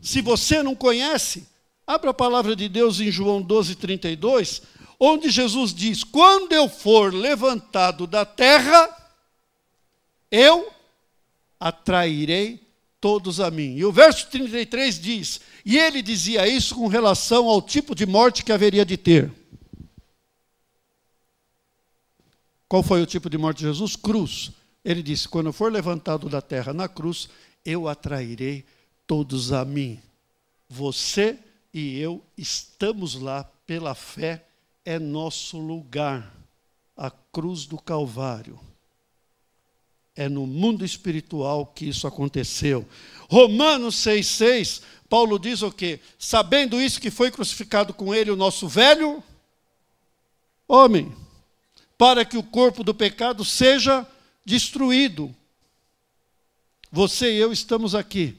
Se 0.00 0.20
você 0.20 0.62
não 0.62 0.74
conhece, 0.74 1.46
abra 1.86 2.10
a 2.10 2.14
palavra 2.14 2.56
de 2.56 2.68
Deus 2.68 3.00
em 3.00 3.10
João 3.10 3.40
12, 3.40 3.76
32, 3.76 4.62
onde 4.98 5.30
Jesus 5.30 5.72
diz: 5.72 6.02
Quando 6.02 6.52
eu 6.52 6.68
for 6.68 7.14
levantado 7.14 8.06
da 8.06 8.24
terra, 8.24 8.88
eu 10.30 10.72
atrairei 11.60 12.60
todos 13.02 13.40
a 13.40 13.50
mim. 13.50 13.74
E 13.76 13.84
o 13.84 13.90
verso 13.90 14.28
33 14.30 15.00
diz: 15.00 15.40
E 15.66 15.76
ele 15.76 16.00
dizia 16.00 16.46
isso 16.46 16.76
com 16.76 16.86
relação 16.86 17.48
ao 17.48 17.60
tipo 17.60 17.96
de 17.96 18.06
morte 18.06 18.44
que 18.44 18.52
haveria 18.52 18.86
de 18.86 18.96
ter. 18.96 19.30
Qual 22.68 22.82
foi 22.82 23.02
o 23.02 23.06
tipo 23.06 23.28
de 23.28 23.36
morte 23.36 23.58
de 23.58 23.64
Jesus? 23.64 23.96
Cruz. 23.96 24.52
Ele 24.84 25.02
disse: 25.02 25.28
Quando 25.28 25.46
eu 25.46 25.52
for 25.52 25.70
levantado 25.70 26.28
da 26.28 26.40
terra 26.40 26.72
na 26.72 26.88
cruz, 26.88 27.28
eu 27.64 27.88
atrairei 27.88 28.64
todos 29.04 29.52
a 29.52 29.64
mim. 29.64 30.00
Você 30.68 31.36
e 31.74 31.98
eu 31.98 32.22
estamos 32.38 33.16
lá 33.16 33.42
pela 33.66 33.96
fé, 33.96 34.46
é 34.84 34.98
nosso 34.98 35.58
lugar. 35.58 36.32
A 36.96 37.10
cruz 37.10 37.66
do 37.66 37.78
Calvário. 37.78 38.60
É 40.14 40.28
no 40.28 40.46
mundo 40.46 40.84
espiritual 40.84 41.66
que 41.66 41.88
isso 41.88 42.06
aconteceu. 42.06 42.86
Romanos 43.30 43.96
6,6, 43.96 44.82
Paulo 45.08 45.38
diz 45.38 45.62
o 45.62 45.72
quê? 45.72 46.00
Sabendo 46.18 46.80
isso 46.80 47.00
que 47.00 47.10
foi 47.10 47.30
crucificado 47.30 47.94
com 47.94 48.14
ele 48.14 48.30
o 48.30 48.36
nosso 48.36 48.68
velho 48.68 49.22
homem, 50.68 51.14
para 51.96 52.24
que 52.24 52.36
o 52.36 52.42
corpo 52.42 52.84
do 52.84 52.94
pecado 52.94 53.44
seja 53.44 54.06
destruído. 54.44 55.34
Você 56.90 57.32
e 57.32 57.38
eu 57.38 57.52
estamos 57.52 57.94
aqui 57.94 58.38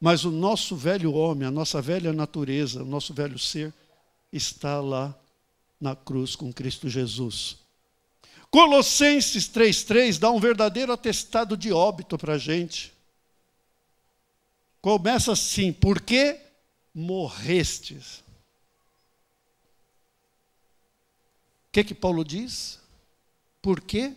mas 0.00 0.24
o 0.24 0.30
nosso 0.30 0.76
velho 0.76 1.12
homem, 1.12 1.46
a 1.46 1.50
nossa 1.50 1.82
velha 1.82 2.12
natureza, 2.12 2.82
o 2.82 2.86
nosso 2.86 3.12
velho 3.12 3.38
ser, 3.38 3.74
está 4.32 4.80
lá 4.80 5.16
na 5.80 5.96
cruz 5.96 6.36
com 6.36 6.52
Cristo 6.52 6.88
Jesus. 6.88 7.56
Colossenses 8.50 9.48
3,3 9.48 10.18
dá 10.18 10.30
um 10.30 10.40
verdadeiro 10.40 10.92
atestado 10.92 11.56
de 11.56 11.72
óbito 11.72 12.16
para 12.16 12.34
a 12.34 12.38
gente. 12.38 12.92
Começa 14.80 15.32
assim: 15.32 15.72
porque 15.72 16.40
morrestes. 16.94 18.24
O 21.68 21.72
que 21.72 21.84
que 21.84 21.94
Paulo 21.94 22.24
diz? 22.24 22.80
Porque 23.60 24.14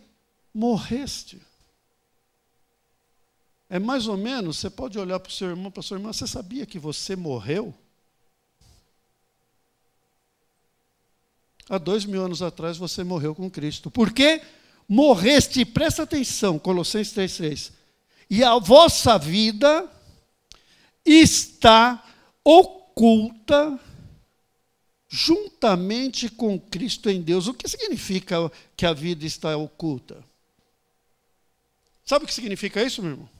morreste. 0.54 1.40
É 3.68 3.78
mais 3.78 4.06
ou 4.06 4.16
menos, 4.16 4.58
você 4.58 4.68
pode 4.68 4.98
olhar 4.98 5.18
para 5.18 5.30
o 5.30 5.32
seu 5.32 5.48
irmão, 5.48 5.70
para 5.70 5.80
a 5.80 5.82
sua 5.82 5.96
irmã, 5.96 6.12
você 6.12 6.26
sabia 6.26 6.66
que 6.66 6.78
você 6.78 7.16
morreu? 7.16 7.74
Há 11.72 11.78
dois 11.78 12.04
mil 12.04 12.22
anos 12.22 12.42
atrás 12.42 12.76
você 12.76 13.02
morreu 13.02 13.34
com 13.34 13.50
Cristo. 13.50 13.90
Por 13.90 14.12
quê? 14.12 14.42
Morreste, 14.86 15.64
presta 15.64 16.02
atenção, 16.02 16.58
Colossenses 16.58 17.14
3,3. 17.14 17.72
E 18.28 18.44
a 18.44 18.58
vossa 18.58 19.18
vida 19.18 19.90
está 21.02 22.06
oculta 22.44 23.80
juntamente 25.08 26.28
com 26.28 26.60
Cristo 26.60 27.08
em 27.08 27.22
Deus. 27.22 27.46
O 27.46 27.54
que 27.54 27.66
significa 27.66 28.52
que 28.76 28.84
a 28.84 28.92
vida 28.92 29.24
está 29.24 29.56
oculta? 29.56 30.22
Sabe 32.04 32.26
o 32.26 32.28
que 32.28 32.34
significa 32.34 32.82
isso, 32.82 33.00
meu 33.00 33.12
irmão? 33.12 33.30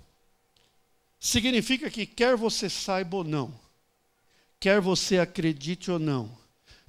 Significa 1.21 1.91
que 1.91 2.07
quer 2.07 2.35
você 2.35 2.71
saiba 2.71 3.19
ou 3.19 3.25
não, 3.25 3.53
quer 4.59 4.81
você 4.81 5.19
acredite 5.19 5.91
ou 5.91 5.99
não, 5.99 6.41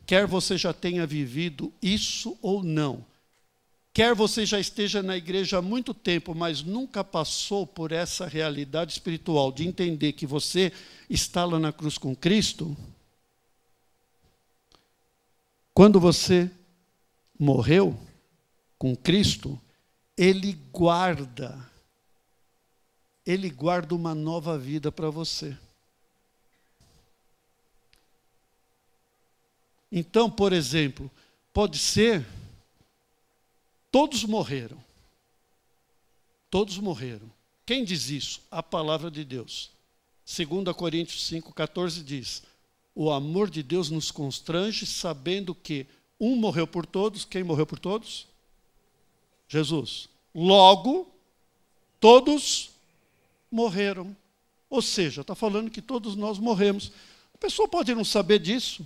quer 0.05 0.27
você 0.27 0.57
já 0.57 0.73
tenha 0.73 1.05
vivido 1.05 1.73
isso 1.81 2.37
ou 2.41 2.63
não, 2.63 3.05
quer 3.93 4.13
você 4.13 4.45
já 4.45 4.59
esteja 4.59 5.03
na 5.03 5.15
igreja 5.15 5.57
há 5.57 5.61
muito 5.61 5.93
tempo, 5.93 6.33
mas 6.33 6.61
nunca 6.61 7.03
passou 7.03 7.65
por 7.65 7.91
essa 7.91 8.27
realidade 8.27 8.91
espiritual 8.91 9.51
de 9.51 9.67
entender 9.67 10.13
que 10.13 10.25
você 10.25 10.71
está 11.09 11.45
lá 11.45 11.59
na 11.59 11.71
cruz 11.71 11.97
com 11.97 12.15
Cristo, 12.15 12.75
quando 15.73 15.99
você 15.99 16.51
morreu 17.39 17.97
com 18.77 18.95
Cristo, 18.95 19.59
Ele 20.15 20.53
guarda, 20.71 21.57
Ele 23.25 23.49
guarda 23.49 23.95
uma 23.95 24.13
nova 24.13 24.57
vida 24.57 24.91
para 24.91 25.09
você. 25.09 25.57
Então, 29.95 30.27
por 30.27 30.51
exemplo, 30.51 31.09
pode 31.53 31.77
ser, 31.77 32.25
todos 33.91 34.23
morreram. 34.23 34.83
Todos 36.49 36.79
morreram. 36.79 37.31
Quem 37.63 37.85
diz 37.85 38.09
isso? 38.09 38.41
A 38.49 38.63
palavra 38.63 39.11
de 39.11 39.23
Deus. 39.23 39.69
2 40.25 40.75
Coríntios 40.75 41.29
5,14 41.29 42.03
diz: 42.03 42.41
o 42.95 43.11
amor 43.11 43.51
de 43.51 43.61
Deus 43.61 43.91
nos 43.91 44.09
constrange, 44.09 44.85
sabendo 44.85 45.55
que 45.55 45.85
um 46.19 46.35
morreu 46.35 46.67
por 46.67 46.85
todos. 46.85 47.25
Quem 47.25 47.43
morreu 47.43 47.65
por 47.65 47.77
todos? 47.77 48.27
Jesus. 49.47 50.09
Logo, 50.33 51.07
todos 51.99 52.71
morreram. 53.51 54.15
Ou 54.69 54.81
seja, 54.81 55.21
está 55.21 55.35
falando 55.35 55.69
que 55.69 55.81
todos 55.81 56.15
nós 56.15 56.39
morremos. 56.39 56.91
A 57.33 57.37
pessoa 57.37 57.67
pode 57.67 57.93
não 57.93 58.03
saber 58.03 58.39
disso. 58.39 58.85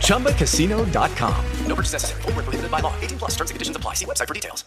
ChumbaCasino.com. 0.00 1.68
No 1.68 1.74
purchase 1.74 1.92
necessary. 1.92 2.22
Full 2.22 2.32
prohibited 2.32 2.70
by 2.70 2.80
law. 2.80 2.92
18 3.00 3.18
plus 3.18 3.36
terms 3.36 3.50
and 3.50 3.54
conditions 3.54 3.76
apply. 3.76 3.94
See 3.94 4.06
website 4.06 4.28
for 4.28 4.34
details. 4.34 4.64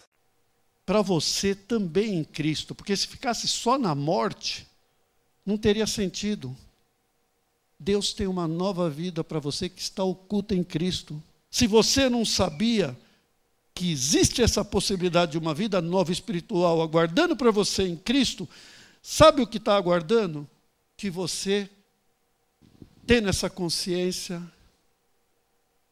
Para 0.86 1.02
você 1.02 1.54
também 1.54 2.15
em 2.19 2.23
Cristo, 2.23 2.73
porque 2.73 2.95
se 2.95 3.08
ficasse 3.08 3.45
só 3.47 3.78
na 3.78 3.93
morte, 3.93 4.65
não 5.45 5.58
teria 5.58 5.86
sentido. 5.86 6.56
Deus 7.80 8.13
tem 8.13 8.26
uma 8.26 8.47
nova 8.47 8.89
vida 8.89 9.23
para 9.23 9.39
você 9.39 9.67
que 9.69 9.82
está 9.82 10.04
oculta 10.04 10.56
em 10.56 10.63
Cristo. 10.63 11.21
Se 11.52 11.67
você 11.67 12.10
não 12.10 12.26
sabia 12.26 12.97
que 13.76 13.91
existe 13.91 14.41
essa 14.41 14.65
possibilidade 14.65 15.34
de 15.34 15.38
uma 15.38 15.54
vida 15.54 15.82
nova 15.82 16.12
espiritual 16.12 16.82
aguardando 16.82 17.36
para 17.36 17.52
você 17.52 17.84
em 17.84 17.95
Cristo, 17.95 18.47
sabe 19.02 19.41
o 19.41 19.47
que 19.47 19.58
está 19.58 19.76
aguardando? 19.76 20.47
Que 20.95 21.10
você, 21.10 21.69
tendo 23.08 23.30
essa 23.30 23.50
consciência, 23.50 24.43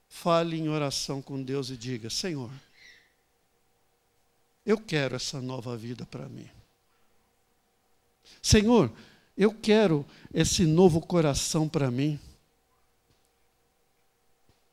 fale 0.09 0.57
em 0.57 0.67
oração 0.67 1.21
com 1.21 1.41
Deus 1.41 1.69
e 1.69 1.77
diga: 1.77 2.09
Senhor, 2.09 2.51
eu 4.65 4.77
quero 4.77 5.15
essa 5.15 5.41
nova 5.41 5.77
vida 5.77 6.05
para 6.05 6.27
mim. 6.27 6.49
Senhor, 8.41 8.91
eu 9.37 9.53
quero 9.53 10.05
esse 10.33 10.65
novo 10.65 10.99
coração 10.99 11.69
para 11.69 11.89
mim. 11.89 12.19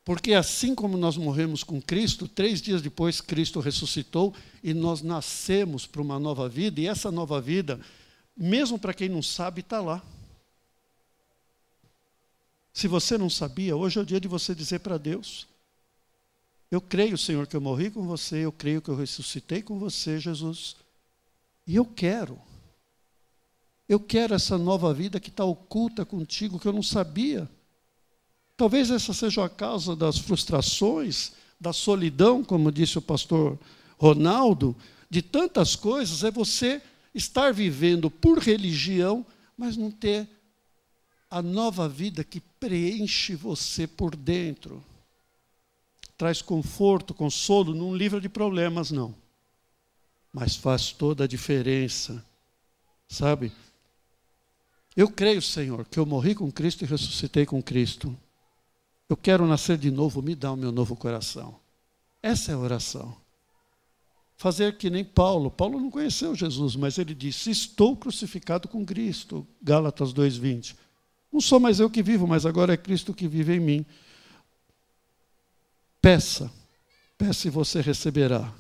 Porque 0.05 0.35
assim 0.35 0.75
como 0.75 0.97
nós 0.97 1.17
morremos 1.17 1.63
com 1.63 1.81
Cristo, 1.81 2.27
três 2.27 2.61
dias 2.61 2.83
depois 2.83 3.21
Cristo 3.21 3.61
ressuscitou 3.61 4.35
e 4.63 4.75
nós 4.75 5.01
nascemos 5.01 5.87
para 5.87 6.03
uma 6.03 6.19
nova 6.19 6.49
vida, 6.49 6.81
e 6.81 6.89
essa 6.89 7.13
nova 7.13 7.41
vida, 7.41 7.81
mesmo 8.37 8.81
para 8.81 8.93
quem 8.93 9.09
não 9.09 9.23
sabe, 9.23 9.61
está 9.61 9.81
lá. 9.81 10.03
Se 12.73 12.89
você 12.89 13.19
não 13.19 13.29
sabia, 13.29 13.77
hoje 13.77 13.99
é 13.99 14.03
o 14.03 14.07
dia 14.07 14.21
de 14.21 14.27
você 14.27 14.55
dizer 14.55 14.81
para 14.81 14.97
Deus: 14.97 15.47
Eu 16.71 16.81
creio, 16.81 17.19
Senhor, 17.19 17.47
que 17.47 17.55
eu 17.55 17.61
morri 17.61 17.91
com 17.91 18.07
você, 18.07 18.37
eu 18.45 18.53
creio 18.53 18.81
que 18.81 18.89
eu 18.89 18.97
ressuscitei 18.97 19.63
com 19.63 19.79
você, 19.79 20.19
Jesus, 20.19 20.77
e 21.67 21.77
eu 21.77 21.85
quero. 21.85 22.39
Eu 23.89 24.01
quero 24.01 24.35
essa 24.35 24.57
nova 24.57 24.95
vida 24.95 25.21
que 25.21 25.29
está 25.29 25.45
oculta 25.45 26.05
contigo, 26.05 26.59
que 26.59 26.67
eu 26.67 26.73
não 26.73 26.83
sabia. 26.83 27.49
Talvez 28.57 28.91
essa 28.91 29.13
seja 29.13 29.45
a 29.45 29.51
causa 29.51 29.95
das 29.95 30.19
frustrações, 30.19 31.33
da 31.61 31.73
solidão, 31.73 32.43
como 32.43 32.73
disse 32.73 32.97
o 32.97 33.03
pastor 33.03 33.59
Ronaldo, 33.99 34.75
de 35.11 35.21
tantas 35.21 35.77
coisas, 35.77 36.25
é 36.25 36.31
você 36.31 36.81
estar 37.15 37.53
vivendo 37.53 38.11
por 38.11 38.39
religião, 38.39 39.27
mas 39.57 39.77
não 39.77 39.91
ter 39.91 40.27
a 41.31 41.43
nova 41.43 41.89
vida 41.89 42.25
que 42.25 42.41
preenche 42.63 43.35
você 43.35 43.89
por 43.89 44.15
dentro. 44.15 44.85
Traz 46.17 46.41
conforto, 46.41 47.13
consolo, 47.13 47.75
não 47.75 47.93
livra 47.93 48.21
de 48.21 48.29
problemas, 48.29 48.93
não. 48.93 49.13
Mas 50.33 50.55
faz 50.55 50.93
toda 50.93 51.25
a 51.25 51.27
diferença. 51.27 52.25
Sabe? 53.09 53.51
Eu 54.97 55.11
creio, 55.11 55.43
Senhor, 55.43 55.85
que 55.89 55.99
eu 55.99 56.07
morri 56.07 56.37
com 56.37 56.53
Cristo 56.53 56.85
e 56.85 56.87
ressuscitei 56.87 57.45
com 57.45 57.61
Cristo. 57.61 58.17
Eu 59.09 59.17
quero 59.17 59.45
nascer 59.45 59.77
de 59.77 59.91
novo, 59.91 60.23
me 60.23 60.37
dá 60.37 60.53
o 60.53 60.57
meu 60.57 60.71
novo 60.71 60.95
coração. 60.95 61.59
Essa 62.23 62.53
é 62.53 62.55
a 62.55 62.59
oração. 62.59 63.17
Fazer 64.37 64.77
que 64.77 64.89
nem 64.89 65.05
Paulo. 65.05 65.51
Paulo 65.51 65.81
não 65.81 65.91
conheceu 65.91 66.33
Jesus, 66.37 66.77
mas 66.77 66.97
ele 66.97 67.13
disse: 67.13 67.51
Estou 67.51 67.97
crucificado 67.97 68.69
com 68.69 68.87
Cristo. 68.87 69.45
Gálatas 69.61 70.15
2,20. 70.15 70.77
Não 71.33 71.41
sou 71.41 71.59
mais 71.59 71.81
eu 71.81 71.89
que 71.89 72.03
vivo, 72.03 72.27
mas 72.27 72.45
agora 72.45 72.75
é 72.75 72.77
Cristo 72.77 73.15
que 73.15 73.27
vive 73.27 73.55
em 73.55 73.61
mim. 73.61 73.87
Peça, 76.01 76.53
peça 77.17 77.49
e 77.49 77.51
você 77.51 77.81
receberá. 77.81 78.53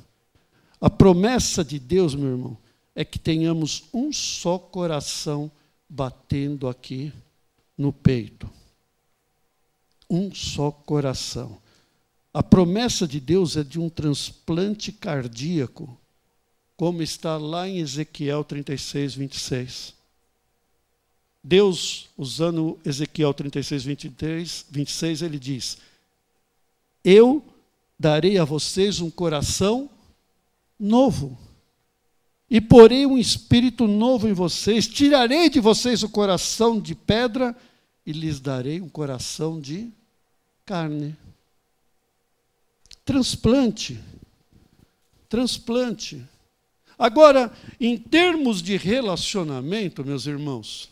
A 0.80 0.88
promessa 0.88 1.64
de 1.64 1.78
Deus, 1.78 2.14
meu 2.14 2.30
irmão, 2.30 2.58
é 2.94 3.04
que 3.04 3.18
tenhamos 3.18 3.84
um 3.92 4.12
só 4.12 4.58
coração 4.58 5.50
batendo 5.88 6.68
aqui 6.68 7.12
no 7.76 7.92
peito. 7.92 8.48
Um 10.08 10.34
só 10.34 10.70
coração. 10.70 11.60
A 12.32 12.42
promessa 12.42 13.06
de 13.06 13.20
Deus 13.20 13.56
é 13.56 13.62
de 13.62 13.78
um 13.78 13.90
transplante 13.90 14.90
cardíaco 14.90 15.98
como 16.76 17.02
está 17.02 17.36
lá 17.36 17.68
em 17.68 17.78
Ezequiel 17.78 18.42
36, 18.42 19.14
26. 19.14 19.94
Deus, 21.42 22.08
usando 22.16 22.78
Ezequiel 22.84 23.34
36, 23.34 23.84
23, 23.84 24.66
26, 24.70 25.22
ele 25.22 25.38
diz: 25.38 25.78
Eu 27.02 27.44
darei 27.98 28.38
a 28.38 28.44
vocês 28.44 29.00
um 29.00 29.10
coração 29.10 29.90
novo, 30.78 31.36
e 32.48 32.60
porei 32.60 33.06
um 33.06 33.18
espírito 33.18 33.88
novo 33.88 34.28
em 34.28 34.32
vocês, 34.32 34.86
tirarei 34.86 35.48
de 35.48 35.58
vocês 35.58 36.02
o 36.02 36.08
coração 36.08 36.80
de 36.80 36.94
pedra 36.94 37.56
e 38.04 38.12
lhes 38.12 38.38
darei 38.38 38.80
um 38.80 38.88
coração 38.88 39.60
de 39.60 39.90
carne. 40.64 41.16
Transplante. 43.04 43.98
Transplante. 45.28 46.22
Agora, 46.98 47.52
em 47.80 47.98
termos 47.98 48.62
de 48.62 48.76
relacionamento, 48.76 50.04
meus 50.04 50.26
irmãos, 50.26 50.91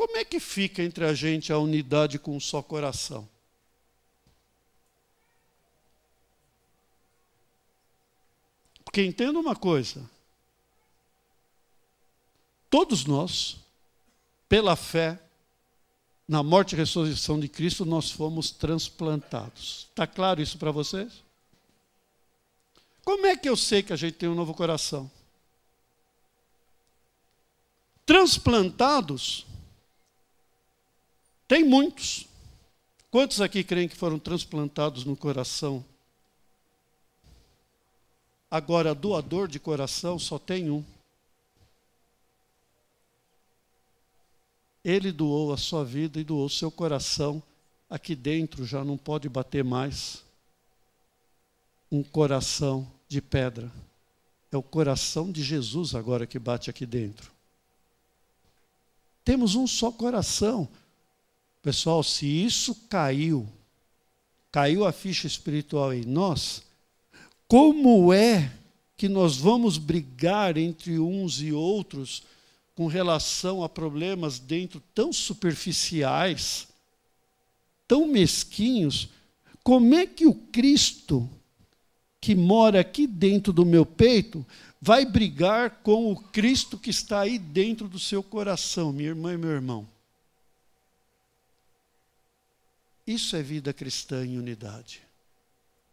como 0.00 0.16
é 0.16 0.24
que 0.24 0.40
fica 0.40 0.82
entre 0.82 1.04
a 1.04 1.12
gente 1.12 1.52
a 1.52 1.58
unidade 1.58 2.18
com 2.18 2.34
um 2.34 2.40
só 2.40 2.62
coração? 2.62 3.28
Porque 8.82 9.04
entenda 9.04 9.38
uma 9.38 9.54
coisa: 9.54 10.08
todos 12.70 13.04
nós, 13.04 13.58
pela 14.48 14.74
fé, 14.74 15.20
na 16.26 16.42
morte 16.42 16.72
e 16.72 16.76
ressurreição 16.76 17.38
de 17.38 17.46
Cristo, 17.46 17.84
nós 17.84 18.10
fomos 18.10 18.50
transplantados. 18.50 19.86
Está 19.90 20.06
claro 20.06 20.40
isso 20.40 20.56
para 20.56 20.70
vocês? 20.70 21.22
Como 23.04 23.26
é 23.26 23.36
que 23.36 23.50
eu 23.50 23.54
sei 23.54 23.82
que 23.82 23.92
a 23.92 23.96
gente 23.96 24.14
tem 24.14 24.30
um 24.30 24.34
novo 24.34 24.54
coração? 24.54 25.10
Transplantados 28.06 29.49
tem 31.50 31.64
muitos. 31.64 32.28
Quantos 33.10 33.40
aqui 33.40 33.64
creem 33.64 33.88
que 33.88 33.96
foram 33.96 34.20
transplantados 34.20 35.04
no 35.04 35.16
coração? 35.16 35.84
Agora, 38.48 38.94
doador 38.94 39.48
de 39.48 39.58
coração 39.58 40.16
só 40.16 40.38
tem 40.38 40.70
um. 40.70 40.84
Ele 44.84 45.10
doou 45.10 45.52
a 45.52 45.56
sua 45.56 45.84
vida 45.84 46.20
e 46.20 46.24
doou 46.24 46.48
seu 46.48 46.70
coração. 46.70 47.42
Aqui 47.90 48.14
dentro 48.14 48.64
já 48.64 48.84
não 48.84 48.96
pode 48.96 49.28
bater 49.28 49.64
mais 49.64 50.22
um 51.90 52.04
coração 52.04 52.88
de 53.08 53.20
pedra. 53.20 53.72
É 54.52 54.56
o 54.56 54.62
coração 54.62 55.32
de 55.32 55.42
Jesus 55.42 55.96
agora 55.96 56.28
que 56.28 56.38
bate 56.38 56.70
aqui 56.70 56.86
dentro. 56.86 57.32
Temos 59.24 59.56
um 59.56 59.66
só 59.66 59.90
coração. 59.90 60.68
Pessoal, 61.62 62.02
se 62.02 62.26
isso 62.26 62.74
caiu, 62.88 63.46
caiu 64.50 64.86
a 64.86 64.92
ficha 64.92 65.26
espiritual 65.26 65.92
em 65.92 66.04
nós, 66.04 66.62
como 67.46 68.12
é 68.12 68.50
que 68.96 69.08
nós 69.08 69.36
vamos 69.36 69.76
brigar 69.76 70.56
entre 70.56 70.98
uns 70.98 71.40
e 71.42 71.52
outros 71.52 72.22
com 72.74 72.86
relação 72.86 73.62
a 73.62 73.68
problemas 73.68 74.38
dentro 74.38 74.82
tão 74.94 75.12
superficiais, 75.12 76.68
tão 77.86 78.06
mesquinhos? 78.06 79.08
Como 79.62 79.94
é 79.94 80.06
que 80.06 80.26
o 80.26 80.34
Cristo 80.34 81.28
que 82.20 82.34
mora 82.34 82.80
aqui 82.80 83.06
dentro 83.06 83.52
do 83.52 83.66
meu 83.66 83.84
peito 83.84 84.46
vai 84.80 85.04
brigar 85.04 85.80
com 85.82 86.10
o 86.10 86.16
Cristo 86.16 86.78
que 86.78 86.90
está 86.90 87.20
aí 87.20 87.38
dentro 87.38 87.86
do 87.88 87.98
seu 87.98 88.22
coração, 88.22 88.92
minha 88.92 89.08
irmã 89.10 89.34
e 89.34 89.38
meu 89.38 89.50
irmão? 89.50 89.86
Isso 93.10 93.34
é 93.34 93.42
vida 93.42 93.72
cristã 93.72 94.24
em 94.24 94.38
unidade. 94.38 95.02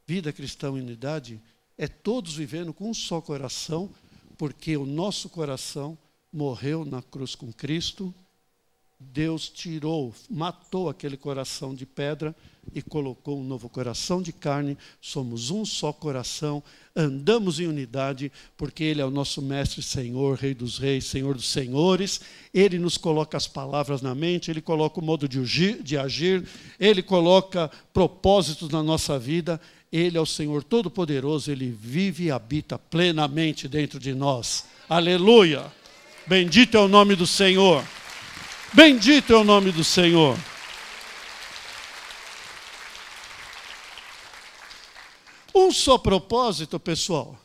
Vida 0.05 0.31
cristã 0.31 0.67
em 0.67 0.81
unidade 0.81 1.41
é 1.75 1.87
todos 1.87 2.35
vivendo 2.35 2.71
com 2.71 2.91
um 2.91 2.93
só 2.93 3.19
coração, 3.19 3.89
porque 4.37 4.77
o 4.77 4.85
nosso 4.85 5.27
coração 5.27 5.97
morreu 6.31 6.85
na 6.85 7.01
cruz 7.01 7.33
com 7.33 7.51
Cristo. 7.51 8.13
Deus 8.99 9.47
tirou, 9.47 10.13
matou 10.29 10.89
aquele 10.89 11.15
coração 11.15 11.75
de 11.75 11.85
pedra 11.85 12.35
e 12.73 12.81
colocou 12.81 13.39
um 13.39 13.43
novo 13.43 13.69
coração 13.69 14.21
de 14.21 14.33
carne. 14.33 14.75
Somos 14.99 15.51
um 15.51 15.63
só 15.63 15.93
coração, 15.93 16.63
andamos 16.95 17.59
em 17.59 17.67
unidade, 17.67 18.31
porque 18.57 18.83
Ele 18.83 18.99
é 18.99 19.05
o 19.05 19.11
nosso 19.11 19.41
Mestre, 19.41 19.83
Senhor, 19.83 20.35
Rei 20.35 20.55
dos 20.55 20.79
Reis, 20.79 21.05
Senhor 21.05 21.35
dos 21.35 21.47
Senhores. 21.47 22.21
Ele 22.51 22.79
nos 22.79 22.97
coloca 22.97 23.37
as 23.37 23.47
palavras 23.47 24.01
na 24.01 24.15
mente, 24.15 24.49
Ele 24.49 24.61
coloca 24.61 24.99
o 24.99 25.03
modo 25.03 25.27
de 25.27 25.39
agir, 25.39 25.81
de 25.83 25.95
agir 25.95 26.47
Ele 26.79 27.03
coloca 27.03 27.69
propósitos 27.93 28.69
na 28.69 28.81
nossa 28.81 29.19
vida. 29.19 29.61
Ele 29.91 30.17
é 30.17 30.21
o 30.21 30.25
Senhor 30.25 30.63
Todo-Poderoso, 30.63 31.51
Ele 31.51 31.69
vive 31.69 32.25
e 32.25 32.31
habita 32.31 32.79
plenamente 32.79 33.67
dentro 33.67 33.99
de 33.99 34.13
nós. 34.13 34.65
Aleluia! 34.89 35.71
Bendito 36.25 36.75
é 36.75 36.79
o 36.79 36.89
nome 36.89 37.15
do 37.15 37.25
Senhor. 37.25 37.83
Bendito 38.73 39.31
é 39.31 39.35
o 39.35 39.43
nome 39.43 39.71
do 39.71 39.83
Senhor. 39.83 40.37
Um 45.55 45.71
só 45.71 45.97
propósito, 45.97 46.79
pessoal. 46.79 47.39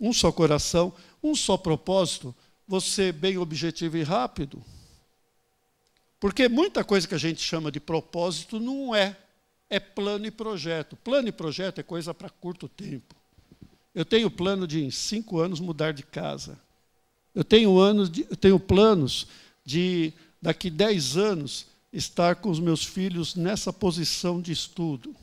Um 0.00 0.12
só 0.12 0.30
coração, 0.30 0.92
um 1.22 1.34
só 1.34 1.56
propósito. 1.56 2.34
Você 2.68 3.10
bem 3.10 3.38
objetivo 3.38 3.96
e 3.96 4.02
rápido. 4.02 4.62
Porque 6.20 6.48
muita 6.48 6.84
coisa 6.84 7.08
que 7.08 7.14
a 7.14 7.18
gente 7.18 7.40
chama 7.40 7.70
de 7.70 7.80
propósito 7.80 8.60
não 8.60 8.94
é. 8.94 9.16
É 9.68 9.80
plano 9.80 10.26
e 10.26 10.30
projeto. 10.30 10.94
Plano 10.96 11.28
e 11.28 11.32
projeto 11.32 11.80
é 11.80 11.82
coisa 11.82 12.14
para 12.14 12.28
curto 12.28 12.68
tempo. 12.68 13.14
Eu 13.94 14.04
tenho 14.04 14.30
plano 14.30 14.66
de, 14.66 14.84
em 14.84 14.90
cinco 14.90 15.38
anos, 15.38 15.58
mudar 15.58 15.92
de 15.92 16.02
casa. 16.02 16.58
Eu 17.34 17.44
tenho, 17.44 17.78
anos 17.78 18.10
de, 18.10 18.26
eu 18.30 18.36
tenho 18.36 18.60
planos 18.60 19.26
de, 19.64 20.12
daqui 20.40 20.70
dez 20.70 21.16
anos, 21.16 21.66
estar 21.92 22.36
com 22.36 22.50
os 22.50 22.60
meus 22.60 22.84
filhos 22.84 23.34
nessa 23.34 23.72
posição 23.72 24.40
de 24.40 24.52
estudo. 24.52 25.14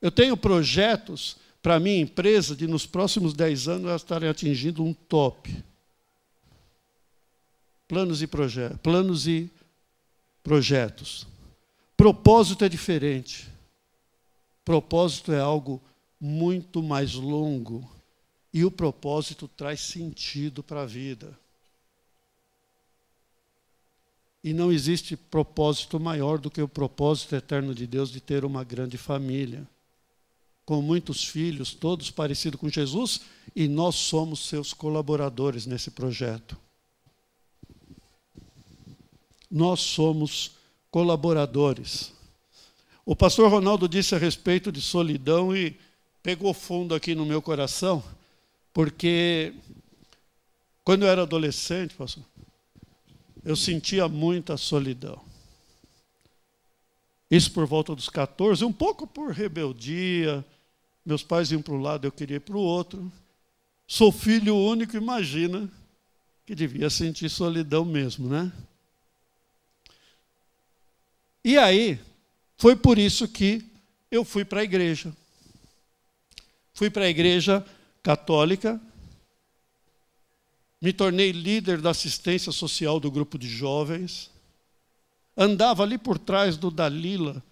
Eu 0.00 0.10
tenho 0.10 0.36
projetos 0.36 1.36
para 1.62 1.76
a 1.76 1.80
minha 1.80 2.00
empresa 2.00 2.56
de 2.56 2.66
nos 2.66 2.86
próximos 2.86 3.34
10 3.34 3.68
anos 3.68 3.88
elas 3.88 4.02
estarem 4.02 4.28
atingindo 4.28 4.82
um 4.82 4.94
top. 4.94 5.54
Planos 7.86 8.22
e 8.22 8.26
projetos. 8.26 8.78
Planos 8.82 9.26
e 9.26 9.50
projetos. 10.42 11.26
Propósito 11.96 12.64
é 12.64 12.68
diferente. 12.68 13.48
Propósito 14.64 15.32
é 15.32 15.40
algo 15.40 15.82
muito 16.18 16.82
mais 16.82 17.14
longo. 17.14 17.88
E 18.52 18.64
o 18.64 18.70
propósito 18.70 19.46
traz 19.48 19.80
sentido 19.80 20.62
para 20.62 20.82
a 20.82 20.86
vida. 20.86 21.38
E 24.42 24.52
não 24.52 24.72
existe 24.72 25.16
propósito 25.16 26.00
maior 26.00 26.38
do 26.38 26.50
que 26.50 26.62
o 26.62 26.68
propósito 26.68 27.36
eterno 27.36 27.74
de 27.74 27.86
Deus 27.86 28.10
de 28.10 28.20
ter 28.20 28.44
uma 28.44 28.64
grande 28.64 28.96
família 28.96 29.68
com 30.70 30.80
muitos 30.80 31.24
filhos, 31.24 31.74
todos 31.74 32.12
parecidos 32.12 32.60
com 32.60 32.68
Jesus, 32.68 33.22
e 33.56 33.66
nós 33.66 33.96
somos 33.96 34.46
seus 34.46 34.72
colaboradores 34.72 35.66
nesse 35.66 35.90
projeto. 35.90 36.56
Nós 39.50 39.80
somos 39.80 40.52
colaboradores. 40.90 42.12
O 43.04 43.16
pastor 43.16 43.50
Ronaldo 43.50 43.88
disse 43.88 44.14
a 44.14 44.18
respeito 44.18 44.70
de 44.70 44.80
solidão 44.80 45.54
e 45.56 45.76
pegou 46.22 46.54
fundo 46.54 46.94
aqui 46.94 47.16
no 47.16 47.26
meu 47.26 47.42
coração, 47.42 48.00
porque 48.72 49.54
quando 50.84 51.02
eu 51.02 51.08
era 51.08 51.22
adolescente, 51.22 51.94
pastor, 51.94 52.24
eu 53.44 53.56
sentia 53.56 54.08
muita 54.08 54.56
solidão. 54.56 55.22
Isso 57.30 57.52
por 57.52 57.66
volta 57.66 57.94
dos 57.94 58.08
14, 58.08 58.64
um 58.64 58.72
pouco 58.72 59.06
por 59.06 59.32
rebeldia, 59.32 60.44
meus 61.04 61.22
pais 61.22 61.52
iam 61.52 61.62
para 61.62 61.74
um 61.74 61.80
lado, 61.80 62.06
eu 62.06 62.12
queria 62.12 62.36
ir 62.36 62.40
para 62.40 62.56
o 62.56 62.60
outro. 62.60 63.10
Sou 63.86 64.10
filho 64.10 64.56
único, 64.56 64.96
imagina 64.96 65.70
que 66.44 66.54
devia 66.54 66.90
sentir 66.90 67.28
solidão 67.28 67.84
mesmo, 67.84 68.28
né? 68.28 68.52
E 71.44 71.56
aí, 71.56 71.98
foi 72.58 72.76
por 72.76 72.98
isso 72.98 73.26
que 73.28 73.64
eu 74.10 74.24
fui 74.24 74.44
para 74.44 74.60
a 74.60 74.64
igreja. 74.64 75.14
Fui 76.74 76.90
para 76.90 77.04
a 77.04 77.08
igreja 77.08 77.64
católica, 78.02 78.80
me 80.80 80.92
tornei 80.92 81.30
líder 81.30 81.80
da 81.80 81.90
assistência 81.90 82.50
social 82.52 82.98
do 82.98 83.10
grupo 83.10 83.38
de 83.38 83.48
jovens, 83.48 84.30
andava 85.36 85.82
ali 85.82 85.98
por 85.98 86.18
trás 86.18 86.56
do 86.56 86.70
Dalila, 86.70 87.42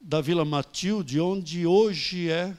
da 0.00 0.20
Vila 0.20 0.44
Matilde, 0.44 1.20
onde 1.20 1.66
hoje 1.66 2.30
é 2.30 2.56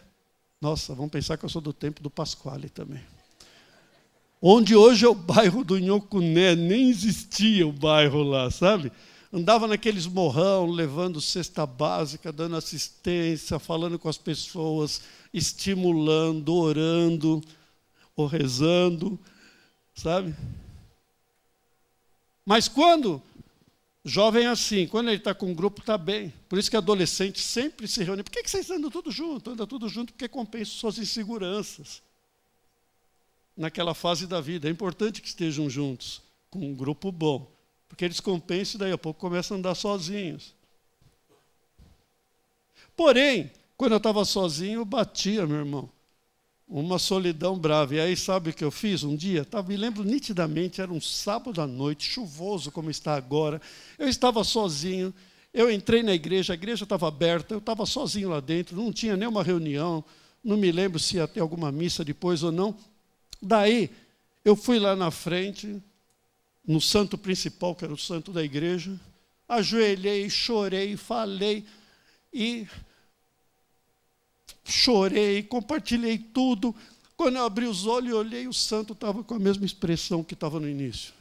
Nossa, 0.60 0.94
vão 0.94 1.10
pensar 1.10 1.38
que 1.38 1.46
eu 1.46 1.50
sou 1.50 1.62
do 1.62 1.74
tempo 1.74 2.04
do 2.04 2.10
Pasquale 2.10 2.70
também. 2.70 3.02
Onde 4.39 4.76
hoje 4.76 5.06
é 5.06 5.10
o 5.10 5.15
bairro 5.15 5.63
do 5.63 5.78
Nhocuné, 5.80 6.56
nem 6.56 6.89
existia 6.89 7.67
o 7.67 7.72
bairro 7.72 8.22
lá, 8.22 8.52
sabe? 8.52 8.91
Andava 9.32 9.67
naqueles 9.67 10.08
morrão, 10.08 10.70
levando 10.70 11.22
cesta 11.22 11.65
básica, 11.65 12.32
dando 12.32 12.56
assistência, 12.56 13.58
falando 13.58 13.98
com 13.98 14.10
as 14.10 14.17
pessoas, 14.17 15.02
estimulando, 15.34 16.54
orando, 16.54 17.41
ou 18.15 18.26
rezando, 18.26 19.20
sabe? 19.94 20.36
Mas 22.46 22.67
quando 22.67 23.22
jovem 24.04 24.48
assim, 24.48 24.88
quando 24.88 25.10
ele 25.10 25.17
está 25.17 25.34
com 25.34 25.48
um 25.48 25.54
grupo, 25.54 25.82
está 25.82 25.98
bem. 25.98 26.34
Por 26.50 26.58
isso 26.58 26.70
que 26.70 26.78
adolescente 26.78 27.39
sempre 27.39 27.88
se 27.88 28.04
reúne. 28.04 28.24
Por 28.24 28.32
que, 28.32 28.44
que 28.44 28.50
vocês 28.50 28.70
andam 28.70 28.89
tudo 28.89 29.12
junto? 29.12 29.52
Anda 29.52 29.67
tudo 29.67 29.88
junto 29.88 30.13
porque 30.13 30.28
compensa 30.28 30.72
suas 30.72 30.98
inseguranças. 30.98 32.02
Naquela 33.56 33.94
fase 33.94 34.26
da 34.26 34.41
vida. 34.41 34.67
É 34.67 34.72
importante 34.72 35.22
que 35.22 35.28
estejam 35.28 35.70
juntos, 35.70 36.22
com 36.50 36.60
um 36.60 36.74
grupo 36.74 37.12
bom. 37.12 37.52
Porque 37.88 38.06
eles 38.06 38.20
compensam 38.20 38.78
e 38.78 38.80
daí 38.80 38.91
a 38.91 38.98
pouco 38.98 39.20
começam 39.20 39.56
a 39.56 39.60
andar 39.60 39.76
sozinhos. 39.76 40.56
Porém, 42.96 43.52
quando 43.82 43.94
eu 43.94 43.98
estava 43.98 44.24
sozinho, 44.24 44.82
eu 44.82 44.86
batia, 44.86 45.48
meu 45.48 45.58
irmão. 45.58 45.89
Uma 46.67 47.00
solidão 47.00 47.58
brava. 47.58 47.96
E 47.96 48.00
aí, 48.00 48.15
sabe 48.15 48.52
o 48.52 48.54
que 48.54 48.63
eu 48.63 48.70
fiz 48.70 49.02
um 49.02 49.15
dia? 49.15 49.44
Me 49.67 49.76
lembro 49.76 50.04
nitidamente, 50.04 50.80
era 50.80 50.94
um 50.94 51.02
sábado 51.02 51.60
à 51.60 51.65
noite, 51.65 52.08
chuvoso 52.08 52.72
como 52.72 52.91
está 52.91 53.15
agora. 53.15 53.60
Eu 53.98 54.08
estava 54.08 54.44
sozinho. 54.44 55.12
Eu 55.52 55.72
entrei 55.72 56.04
na 56.04 56.13
igreja, 56.13 56.54
a 56.54 56.56
igreja 56.56 56.84
estava 56.84 57.08
aberta, 57.08 57.56
eu 57.56 57.58
estava 57.58 57.84
sozinho 57.88 58.30
lá 58.30 58.39
dentro, 58.39 58.78
não 58.78 58.94
tinha 58.94 59.17
nenhuma 59.17 59.41
reunião, 59.41 60.06
não 60.44 60.58
me 60.58 60.72
lembro 60.72 61.00
se 61.00 61.15
ia 61.15 61.28
ter 61.28 61.39
alguma 61.39 61.72
missa 61.72 62.06
depois 62.06 62.44
ou 62.44 62.52
não. 62.52 62.76
Daí, 63.41 63.89
eu 64.46 64.56
fui 64.56 64.78
lá 64.78 64.96
na 64.96 65.10
frente, 65.10 65.82
no 66.63 66.80
santo 66.80 67.17
principal, 67.17 67.74
que 67.74 67.84
era 67.84 67.94
o 67.96 67.98
santo 67.98 68.32
da 68.32 68.44
igreja, 68.44 68.96
ajoelhei, 69.50 70.30
chorei, 70.30 70.96
falei 70.96 71.65
e 72.32 72.67
chorei, 74.63 75.43
compartilhei 75.43 76.17
tudo. 76.17 76.76
Quando 77.15 77.38
eu 77.38 77.45
abri 77.45 77.65
os 77.65 77.86
olhos 77.86 78.10
e 78.10 78.13
olhei, 78.13 78.47
o 78.47 78.54
santo 78.54 78.93
estava 78.93 79.24
com 79.24 79.36
a 79.36 79.39
mesma 79.39 79.65
expressão 79.65 80.24
que 80.24 80.34
estava 80.34 80.60
no 80.60 80.67
início. 80.67 81.13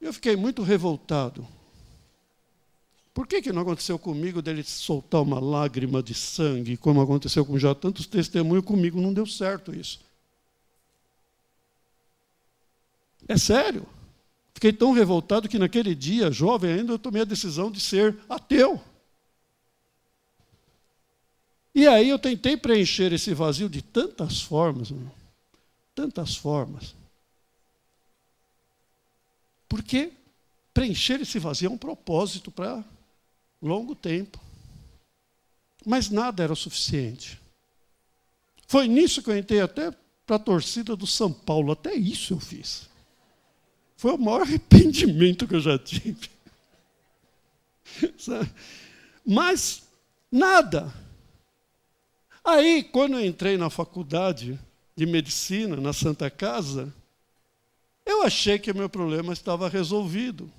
Eu 0.00 0.12
fiquei 0.12 0.34
muito 0.36 0.62
revoltado. 0.62 1.46
Por 3.14 3.26
que, 3.26 3.42
que 3.42 3.52
não 3.52 3.62
aconteceu 3.62 3.98
comigo 3.98 4.40
dele 4.40 4.62
soltar 4.62 5.20
uma 5.20 5.38
lágrima 5.38 6.02
de 6.02 6.14
sangue, 6.14 6.78
como 6.78 7.00
aconteceu 7.00 7.44
com 7.44 7.58
já 7.58 7.74
tantos 7.74 8.06
testemunhos 8.06 8.64
comigo? 8.64 9.00
Não 9.00 9.12
deu 9.12 9.26
certo 9.26 9.74
isso. 9.74 10.00
É 13.28 13.36
sério. 13.36 13.86
Fiquei 14.54 14.72
tão 14.72 14.92
revoltado 14.92 15.48
que 15.48 15.58
naquele 15.58 15.94
dia, 15.94 16.30
jovem 16.30 16.72
ainda, 16.72 16.92
eu 16.92 16.98
tomei 16.98 17.22
a 17.22 17.26
decisão 17.26 17.70
de 17.70 17.80
ser 17.80 18.16
ateu. 18.28 18.80
E 21.74 21.86
aí 21.86 22.08
eu 22.08 22.18
tentei 22.18 22.56
preencher 22.56 23.12
esse 23.12 23.32
vazio 23.32 23.68
de 23.68 23.80
tantas 23.80 24.42
formas, 24.42 24.90
irmão, 24.90 25.12
tantas 25.94 26.36
formas. 26.36 26.94
Porque 29.68 30.12
preencher 30.74 31.20
esse 31.20 31.38
vazio 31.38 31.68
é 31.68 31.70
um 31.70 31.78
propósito 31.78 32.50
para 32.50 32.84
longo 33.60 33.94
tempo. 33.94 34.38
Mas 35.84 36.10
nada 36.10 36.42
era 36.42 36.52
o 36.52 36.56
suficiente. 36.56 37.40
Foi 38.66 38.86
nisso 38.86 39.22
que 39.22 39.30
eu 39.30 39.36
entrei 39.36 39.60
até 39.60 39.90
para 40.26 40.36
a 40.36 40.38
torcida 40.38 40.94
do 40.94 41.06
São 41.06 41.32
Paulo, 41.32 41.72
até 41.72 41.94
isso 41.94 42.34
eu 42.34 42.40
fiz. 42.40 42.88
Foi 43.96 44.12
o 44.12 44.18
maior 44.18 44.42
arrependimento 44.42 45.46
que 45.46 45.54
eu 45.54 45.60
já 45.60 45.78
tive. 45.78 46.30
Mas 49.24 49.82
nada. 50.30 50.92
Aí, 52.44 52.82
quando 52.82 53.14
eu 53.14 53.24
entrei 53.24 53.56
na 53.56 53.70
faculdade 53.70 54.58
de 54.96 55.06
medicina, 55.06 55.76
na 55.76 55.92
Santa 55.92 56.28
Casa, 56.28 56.92
eu 58.04 58.22
achei 58.22 58.58
que 58.58 58.70
o 58.70 58.74
meu 58.74 58.88
problema 58.88 59.32
estava 59.32 59.68
resolvido. 59.68 60.50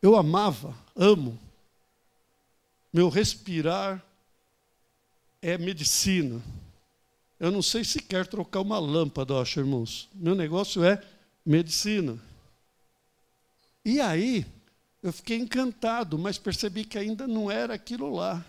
Eu 0.00 0.14
amava, 0.14 0.76
amo. 0.94 1.38
Meu 2.92 3.08
respirar 3.08 4.04
é 5.40 5.56
medicina. 5.56 6.42
Eu 7.40 7.50
não 7.50 7.62
sei 7.62 7.84
sequer 7.84 8.26
trocar 8.26 8.60
uma 8.60 8.78
lâmpada, 8.78 9.40
acho, 9.40 9.60
irmãos. 9.60 10.08
Meu 10.14 10.34
negócio 10.34 10.84
é 10.84 11.02
medicina. 11.44 12.18
E 13.84 14.00
aí, 14.00 14.44
eu 15.02 15.12
fiquei 15.12 15.38
encantado, 15.38 16.18
mas 16.18 16.36
percebi 16.36 16.84
que 16.84 16.98
ainda 16.98 17.26
não 17.26 17.50
era 17.50 17.74
aquilo 17.74 18.14
lá. 18.14 18.44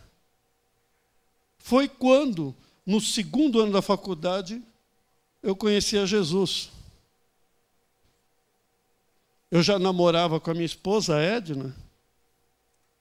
Foi 1.69 1.87
quando, 1.87 2.55
no 2.83 2.99
segundo 2.99 3.61
ano 3.61 3.71
da 3.71 3.79
faculdade, 3.79 4.59
eu 5.43 5.55
conheci 5.55 5.99
a 5.99 6.05
Jesus. 6.07 6.71
Eu 9.51 9.61
já 9.61 9.77
namorava 9.77 10.39
com 10.39 10.49
a 10.49 10.53
minha 10.55 10.65
esposa, 10.65 11.21
Edna, 11.21 11.75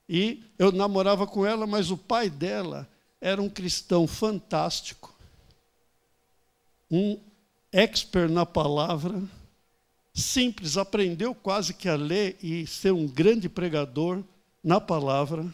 e 0.06 0.44
eu 0.58 0.70
namorava 0.70 1.26
com 1.26 1.46
ela, 1.46 1.66
mas 1.66 1.90
o 1.90 1.96
pai 1.96 2.28
dela 2.28 2.86
era 3.22 3.40
um 3.40 3.48
cristão 3.48 4.06
fantástico, 4.06 5.16
um 6.90 7.18
expert 7.72 8.30
na 8.30 8.44
palavra, 8.44 9.22
simples, 10.12 10.76
aprendeu 10.76 11.34
quase 11.34 11.72
que 11.72 11.88
a 11.88 11.96
ler 11.96 12.36
e 12.42 12.66
ser 12.66 12.92
um 12.92 13.08
grande 13.08 13.48
pregador 13.48 14.22
na 14.62 14.78
palavra. 14.78 15.50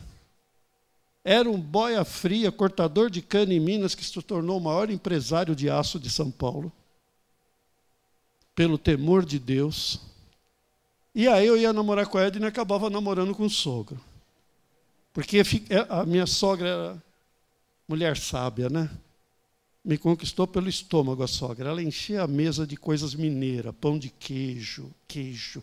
Era 1.25 1.51
um 1.51 1.59
boia 1.59 2.05
fria, 2.05 2.53
cortador 2.53 3.09
de 3.09 3.23
cana 3.23 3.55
em 3.55 3.59
Minas, 3.59 3.95
que 3.95 4.05
se 4.05 4.21
tornou 4.21 4.59
o 4.59 4.61
maior 4.61 4.91
empresário 4.91 5.57
de 5.57 5.71
aço 5.71 5.99
de 5.99 6.11
São 6.11 6.31
Paulo. 6.31 6.71
Pelo 8.55 8.77
temor 8.77 9.25
de 9.25 9.39
Deus. 9.39 10.01
E 11.15 11.27
aí 11.27 11.47
eu 11.47 11.57
ia 11.57 11.73
namorar 11.73 12.07
com 12.07 12.19
a 12.19 12.25
Edna 12.25 12.47
e 12.47 12.49
acabava 12.49 12.91
namorando 12.91 13.35
com 13.35 13.45
o 13.45 13.51
sogro. 13.51 13.99
Porque 15.15 15.39
é, 15.71 15.87
a 15.89 16.05
minha 16.05 16.27
sogra 16.27 16.69
era 16.69 17.03
mulher 17.89 18.17
sábia, 18.19 18.69
né? 18.69 18.91
Me 19.83 19.97
conquistou 19.97 20.47
pelo 20.47 20.69
estômago 20.69 21.23
a 21.23 21.29
sogra. 21.29 21.71
Ela 21.71 21.83
enchia 21.83 22.23
a 22.23 22.27
mesa 22.27 22.67
de 22.67 22.77
coisas 22.77 23.15
mineiras, 23.15 23.75
pão 23.81 23.99
de 23.99 24.11
queijo, 24.11 24.91
queijo. 25.09 25.63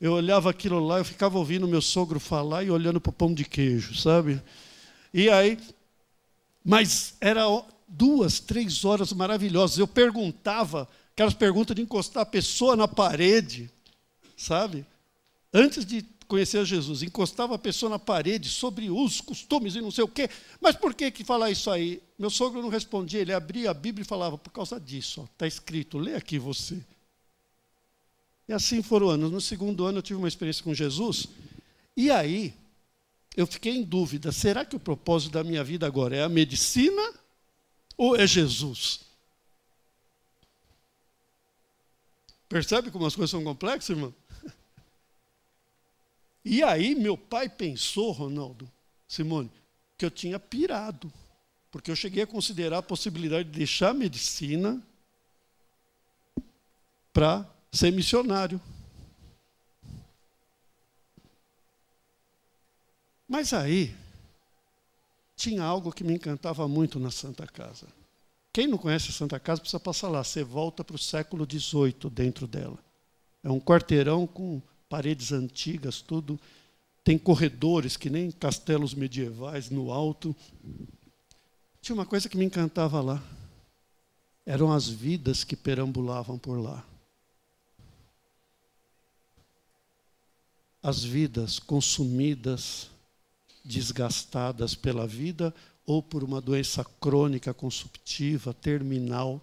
Eu 0.00 0.12
olhava 0.12 0.50
aquilo 0.50 0.78
lá, 0.78 0.98
eu 0.98 1.04
ficava 1.04 1.36
ouvindo 1.36 1.66
meu 1.68 1.82
sogro 1.82 2.20
falar 2.20 2.62
e 2.62 2.70
olhando 2.70 3.00
para 3.00 3.10
o 3.10 3.14
pão 3.14 3.32
de 3.32 3.44
queijo, 3.44 3.94
sabe? 3.94 4.40
E 5.16 5.30
aí, 5.30 5.58
mas 6.62 7.14
era 7.22 7.42
duas, 7.88 8.38
três 8.38 8.84
horas 8.84 9.14
maravilhosas. 9.14 9.78
Eu 9.78 9.88
perguntava, 9.88 10.86
aquelas 11.14 11.32
perguntas 11.32 11.74
de 11.74 11.80
encostar 11.80 12.22
a 12.22 12.26
pessoa 12.26 12.76
na 12.76 12.86
parede, 12.86 13.70
sabe? 14.36 14.84
Antes 15.54 15.86
de 15.86 16.04
conhecer 16.28 16.62
Jesus, 16.66 17.02
encostava 17.02 17.54
a 17.54 17.58
pessoa 17.58 17.88
na 17.88 17.98
parede 17.98 18.50
sobre 18.50 18.90
os 18.90 19.22
costumes 19.22 19.74
e 19.74 19.80
não 19.80 19.90
sei 19.90 20.04
o 20.04 20.08
quê. 20.08 20.28
Mas 20.60 20.76
por 20.76 20.92
que, 20.92 21.10
que 21.10 21.24
falar 21.24 21.50
isso 21.50 21.70
aí? 21.70 22.02
Meu 22.18 22.28
sogro 22.28 22.60
não 22.60 22.68
respondia, 22.68 23.20
ele 23.20 23.32
abria 23.32 23.70
a 23.70 23.74
Bíblia 23.74 24.02
e 24.02 24.06
falava, 24.06 24.36
por 24.36 24.50
causa 24.50 24.78
disso, 24.78 25.26
está 25.32 25.46
escrito, 25.46 25.96
lê 25.96 26.14
aqui 26.14 26.38
você. 26.38 26.78
E 28.46 28.52
assim 28.52 28.82
foram 28.82 29.08
anos. 29.08 29.32
No 29.32 29.40
segundo 29.40 29.86
ano 29.86 29.96
eu 29.96 30.02
tive 30.02 30.18
uma 30.18 30.28
experiência 30.28 30.62
com 30.62 30.74
Jesus, 30.74 31.26
e 31.96 32.10
aí 32.10 32.52
eu 33.36 33.46
fiquei 33.46 33.76
em 33.76 33.82
dúvida: 33.82 34.32
será 34.32 34.64
que 34.64 34.74
o 34.74 34.80
propósito 34.80 35.32
da 35.32 35.44
minha 35.44 35.62
vida 35.62 35.86
agora 35.86 36.16
é 36.16 36.22
a 36.22 36.28
medicina 36.28 37.12
ou 37.96 38.16
é 38.16 38.26
Jesus? 38.26 39.00
Percebe 42.48 42.90
como 42.90 43.04
as 43.06 43.14
coisas 43.14 43.30
são 43.30 43.44
complexas, 43.44 43.90
irmão? 43.90 44.14
E 46.48 46.62
aí 46.62 46.94
meu 46.94 47.18
pai 47.18 47.48
pensou, 47.48 48.12
Ronaldo, 48.12 48.70
Simone, 49.08 49.50
que 49.98 50.04
eu 50.04 50.10
tinha 50.12 50.38
pirado. 50.38 51.12
Porque 51.72 51.90
eu 51.90 51.96
cheguei 51.96 52.22
a 52.22 52.26
considerar 52.26 52.78
a 52.78 52.82
possibilidade 52.82 53.50
de 53.50 53.58
deixar 53.58 53.90
a 53.90 53.94
medicina 53.94 54.80
para 57.12 57.44
ser 57.72 57.90
missionário. 57.90 58.60
Mas 63.28 63.52
aí, 63.52 63.94
tinha 65.36 65.62
algo 65.62 65.92
que 65.92 66.04
me 66.04 66.14
encantava 66.14 66.66
muito 66.66 66.98
na 66.98 67.10
Santa 67.10 67.46
Casa. 67.46 67.86
Quem 68.52 68.66
não 68.66 68.78
conhece 68.78 69.10
a 69.10 69.12
Santa 69.12 69.38
Casa 69.38 69.60
precisa 69.60 69.78
passar 69.78 70.08
lá. 70.08 70.24
Você 70.24 70.42
volta 70.42 70.82
para 70.82 70.96
o 70.96 70.98
século 70.98 71.46
XVIII 71.48 72.10
dentro 72.10 72.46
dela. 72.46 72.78
É 73.44 73.50
um 73.50 73.60
quarteirão 73.60 74.26
com 74.26 74.62
paredes 74.88 75.30
antigas, 75.30 76.00
tudo. 76.00 76.40
Tem 77.04 77.18
corredores 77.18 77.96
que 77.96 78.08
nem 78.08 78.30
castelos 78.30 78.94
medievais 78.94 79.68
no 79.68 79.92
alto. 79.92 80.34
Tinha 81.82 81.94
uma 81.94 82.06
coisa 82.06 82.28
que 82.28 82.36
me 82.36 82.44
encantava 82.44 83.00
lá. 83.00 83.22
Eram 84.44 84.72
as 84.72 84.88
vidas 84.88 85.44
que 85.44 85.54
perambulavam 85.54 86.38
por 86.38 86.58
lá. 86.58 86.84
As 90.82 91.04
vidas 91.04 91.58
consumidas, 91.58 92.90
desgastadas 93.66 94.74
pela 94.74 95.06
vida 95.06 95.52
ou 95.84 96.02
por 96.02 96.22
uma 96.22 96.40
doença 96.40 96.84
crônica, 97.00 97.52
consumptiva, 97.52 98.54
terminal. 98.54 99.40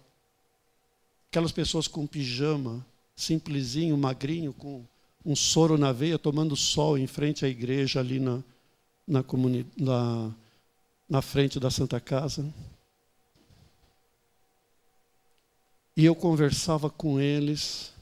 Aquelas 1.30 1.52
pessoas 1.52 1.86
com 1.86 2.06
pijama, 2.06 2.84
simplesinho, 3.14 3.96
magrinho, 3.96 4.52
com 4.52 4.84
um 5.24 5.36
soro 5.36 5.78
na 5.78 5.92
veia, 5.92 6.18
tomando 6.18 6.56
sol 6.56 6.98
em 6.98 7.06
frente 7.06 7.44
à 7.44 7.48
igreja 7.48 8.00
ali 8.00 8.20
na, 8.20 8.42
na, 9.06 9.22
comuni 9.22 9.66
na, 9.76 10.30
na 11.08 11.22
frente 11.22 11.58
da 11.58 11.70
Santa 11.70 11.98
Casa. 11.98 12.52
E 15.96 16.04
eu 16.04 16.14
conversava 16.14 16.90
com 16.90 17.20
eles. 17.20 17.92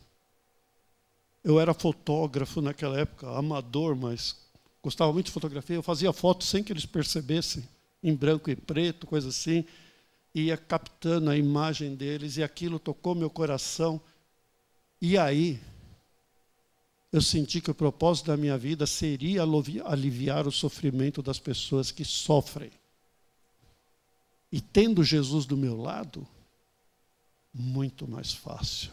Eu 1.44 1.60
era 1.60 1.74
fotógrafo 1.74 2.60
naquela 2.60 2.98
época, 2.98 3.28
amador, 3.36 3.94
mas 3.94 4.41
gostava 4.82 5.12
muito 5.12 5.26
de 5.26 5.32
fotografia. 5.32 5.76
Eu 5.76 5.82
fazia 5.82 6.12
fotos 6.12 6.48
sem 6.48 6.62
que 6.62 6.72
eles 6.72 6.84
percebessem, 6.84 7.66
em 8.02 8.14
branco 8.14 8.50
e 8.50 8.56
preto, 8.56 9.06
coisa 9.06 9.28
assim. 9.28 9.64
Ia 10.34 10.56
captando 10.56 11.30
a 11.30 11.36
imagem 11.36 11.94
deles 11.94 12.36
e 12.36 12.42
aquilo 12.42 12.78
tocou 12.78 13.14
meu 13.14 13.30
coração. 13.30 14.00
E 15.00 15.16
aí, 15.16 15.60
eu 17.12 17.20
senti 17.20 17.60
que 17.60 17.70
o 17.70 17.74
propósito 17.74 18.26
da 18.26 18.36
minha 18.36 18.56
vida 18.56 18.86
seria 18.86 19.42
aliviar 19.84 20.46
o 20.48 20.52
sofrimento 20.52 21.22
das 21.22 21.38
pessoas 21.38 21.90
que 21.90 22.04
sofrem. 22.04 22.70
E 24.50 24.60
tendo 24.60 25.04
Jesus 25.04 25.44
do 25.44 25.56
meu 25.56 25.80
lado, 25.80 26.26
muito 27.52 28.08
mais 28.08 28.32
fácil. 28.32 28.90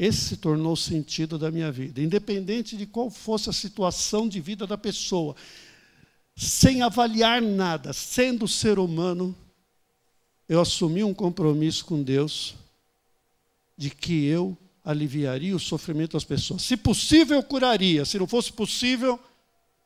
Esse 0.00 0.28
se 0.28 0.36
tornou 0.38 0.72
o 0.72 0.76
sentido 0.78 1.36
da 1.36 1.50
minha 1.50 1.70
vida, 1.70 2.00
independente 2.00 2.74
de 2.74 2.86
qual 2.86 3.10
fosse 3.10 3.50
a 3.50 3.52
situação 3.52 4.26
de 4.26 4.40
vida 4.40 4.66
da 4.66 4.78
pessoa, 4.78 5.36
sem 6.34 6.80
avaliar 6.80 7.42
nada, 7.42 7.92
sendo 7.92 8.48
ser 8.48 8.78
humano, 8.78 9.36
eu 10.48 10.58
assumi 10.58 11.04
um 11.04 11.12
compromisso 11.12 11.84
com 11.84 12.02
Deus 12.02 12.54
de 13.76 13.90
que 13.90 14.24
eu 14.24 14.56
aliviaria 14.82 15.54
o 15.54 15.60
sofrimento 15.60 16.12
das 16.12 16.24
pessoas. 16.24 16.62
Se 16.62 16.78
possível, 16.78 17.36
eu 17.36 17.42
curaria. 17.42 18.06
Se 18.06 18.18
não 18.18 18.26
fosse 18.26 18.50
possível, 18.50 19.20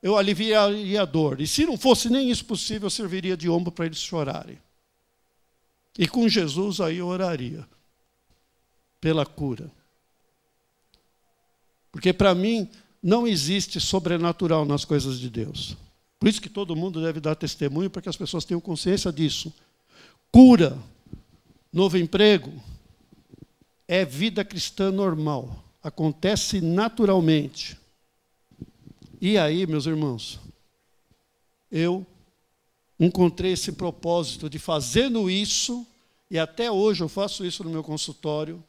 eu 0.01 0.17
aliviaria 0.17 1.03
a 1.03 1.05
dor. 1.05 1.41
E 1.41 1.47
se 1.49 1.67
não 1.67 1.77
fosse 1.77 2.09
nem 2.09 2.31
isso 2.31 2.45
possível, 2.45 2.87
eu 2.87 2.91
serviria 2.91 3.37
de 3.37 3.51
ombro 3.51 3.73
para 3.73 3.87
eles 3.87 3.99
chorarem. 3.99 4.61
E 5.99 6.07
com 6.07 6.29
Jesus 6.29 6.81
aí 6.81 6.99
eu 6.99 7.09
oraria 7.09 7.67
pela 9.01 9.27
cura. 9.27 9.69
Porque 11.95 12.12
para 12.12 12.34
mim 12.34 12.68
não 13.01 13.24
existe 13.24 13.78
sobrenatural 13.78 14.64
nas 14.64 14.84
coisas 14.84 15.16
de 15.20 15.30
Deus. 15.30 15.76
Por 16.18 16.28
isso 16.28 16.42
que 16.42 16.49
todo 16.49 16.74
mundo 16.74 17.01
deve 17.01 17.20
dar 17.20 17.36
testemunho 17.36 17.88
para 17.88 18.03
que 18.03 18.09
as 18.09 18.16
pessoas 18.16 18.45
tenham 18.45 18.61
consciência 18.61 19.12
disso. 19.12 19.55
Cura, 20.32 20.76
novo 21.72 21.97
emprego, 21.97 22.53
é 23.86 24.05
vida 24.05 24.45
cristã 24.45 24.90
normal. 24.90 25.64
Acontece 25.80 26.61
naturalmente. 26.61 27.78
E 29.20 29.38
aí, 29.38 29.64
meus 29.64 29.86
irmãos, 29.86 30.40
eu 31.70 32.05
encontrei 32.99 33.53
esse 33.53 33.70
propósito 33.70 34.51
de 34.51 34.59
fazendo 34.59 35.30
isso, 35.30 35.86
e 36.28 36.40
até 36.40 36.72
hoje 36.72 37.05
eu 37.05 37.09
faço 37.09 37.45
isso 37.47 37.62
no 37.62 37.70
meu 37.70 37.84
consultório, 37.84 38.61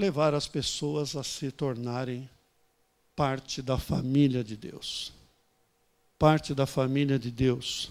levar 0.00 0.34
as 0.34 0.48
pessoas 0.48 1.14
a 1.14 1.22
se 1.22 1.50
tornarem 1.52 2.28
parte 3.14 3.60
da 3.60 3.78
família 3.78 4.42
de 4.42 4.56
Deus. 4.56 5.12
Parte 6.18 6.54
da 6.54 6.66
família 6.66 7.18
de 7.18 7.30
Deus. 7.30 7.90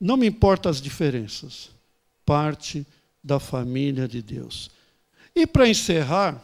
Não 0.00 0.16
me 0.16 0.26
importam 0.26 0.70
as 0.70 0.80
diferenças. 0.80 1.70
Parte 2.24 2.86
da 3.22 3.40
família 3.40 4.06
de 4.06 4.22
Deus. 4.22 4.70
E 5.34 5.46
para 5.46 5.68
encerrar, 5.68 6.42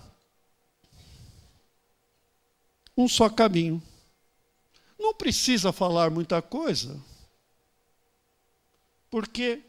um 2.96 3.08
só 3.08 3.28
caminho. 3.28 3.80
Não 4.98 5.14
precisa 5.14 5.72
falar 5.72 6.10
muita 6.10 6.42
coisa, 6.42 6.98
porque 9.10 9.62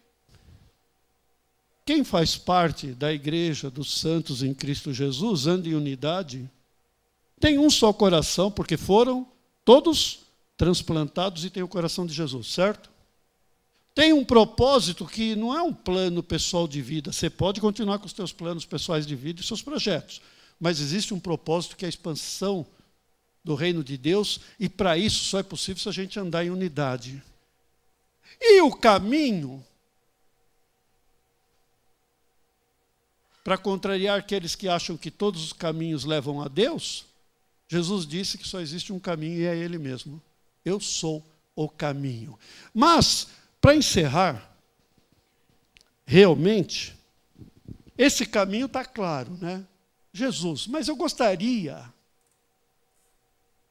quem 1.88 2.04
faz 2.04 2.36
parte 2.36 2.88
da 2.88 3.14
igreja 3.14 3.72
dos 3.72 3.98
santos 3.98 4.44
em 4.44 4.54
Cristo 4.54 4.94
Jesus, 4.94 5.48
anda 5.48 5.70
em 5.70 5.74
unidade, 5.74 6.52
tem 7.40 7.58
um 7.58 7.70
só 7.70 7.94
coração, 7.94 8.52
porque 8.52 8.76
foram 8.76 9.26
todos 9.64 10.20
transplantados 10.58 11.46
e 11.46 11.50
têm 11.50 11.64
o 11.64 11.68
coração 11.68 12.06
de 12.06 12.14
Jesus, 12.14 12.48
certo? 12.48 12.90
Tem 13.96 14.12
um 14.12 14.26
propósito 14.26 15.06
que 15.06 15.34
não 15.34 15.58
é 15.58 15.62
um 15.62 15.74
plano 15.74 16.22
pessoal 16.22 16.68
de 16.68 16.82
vida. 16.82 17.14
Você 17.14 17.30
pode 17.30 17.62
continuar 17.62 18.00
com 18.00 18.06
os 18.06 18.12
seus 18.12 18.34
planos 18.34 18.66
pessoais 18.66 19.08
de 19.08 19.16
vida 19.16 19.40
e 19.40 19.46
seus 19.46 19.62
projetos, 19.62 20.22
mas 20.60 20.82
existe 20.82 21.14
um 21.14 21.20
propósito 21.22 21.78
que 21.78 21.86
é 21.86 21.88
a 21.88 21.90
expansão 21.90 22.68
do 23.46 23.56
reino 23.56 23.82
de 23.82 23.98
Deus, 23.98 24.42
e 24.60 24.68
para 24.68 24.98
isso 24.98 25.24
só 25.24 25.40
é 25.40 25.44
possível 25.44 25.82
se 25.82 25.88
a 25.88 25.94
gente 25.94 26.20
andar 26.20 26.44
em 26.44 26.50
unidade. 26.50 27.24
E 28.42 28.60
o 28.60 28.76
caminho 28.76 29.64
para 33.48 33.58
contrariar 33.58 34.20
aqueles 34.20 34.56
que 34.56 34.68
acham 34.68 34.98
que 34.98 35.10
todos 35.10 35.41
os 35.41 35.54
caminhos 35.54 36.04
levam 36.04 36.41
a 36.41 36.50
Deus, 36.50 37.06
Jesus 37.66 38.06
disse 38.06 38.38
que 38.38 38.45
só 38.45 38.60
existe 38.60 38.91
um 38.91 39.00
caminho 39.00 39.39
e 39.39 39.45
é 39.45 39.56
Ele 39.56 39.78
mesmo. 39.78 40.22
Eu 40.66 40.82
sou 40.82 41.26
o 41.56 41.70
caminho. 41.70 42.38
Mas, 42.74 43.30
para 43.62 43.74
encerrar, 43.74 44.54
realmente, 46.06 46.93
esse 47.98 48.26
caminho 48.26 48.66
está 48.66 48.84
claro, 48.84 49.32
né? 49.39 49.66
Jesus. 50.12 50.68
Mas 50.68 50.89
eu 50.89 50.98
gostaria 50.98 51.86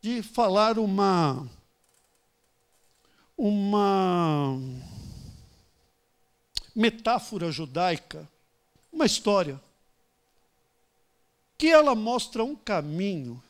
de 0.01 0.23
falar 0.23 0.79
uma 0.79 1.47
uma 3.37 4.59
metáfora 6.75 7.53
judaica, 7.53 8.27
uma 8.91 9.05
história 9.05 9.66
que 11.59 11.69
ela 11.69 11.95
mostra 11.95 12.45
um 12.45 12.55
caminho 12.55 13.43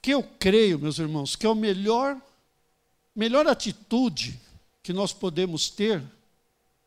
que 0.00 0.10
eu 0.10 0.22
creio, 0.22 0.78
meus 0.78 0.98
irmãos, 0.98 1.36
que 1.36 1.46
é 1.46 1.48
o 1.48 1.54
melhor 1.54 2.20
melhor 3.14 3.46
atitude 3.46 4.40
que 4.82 4.92
nós 4.92 5.12
podemos 5.12 5.68
ter 5.70 6.02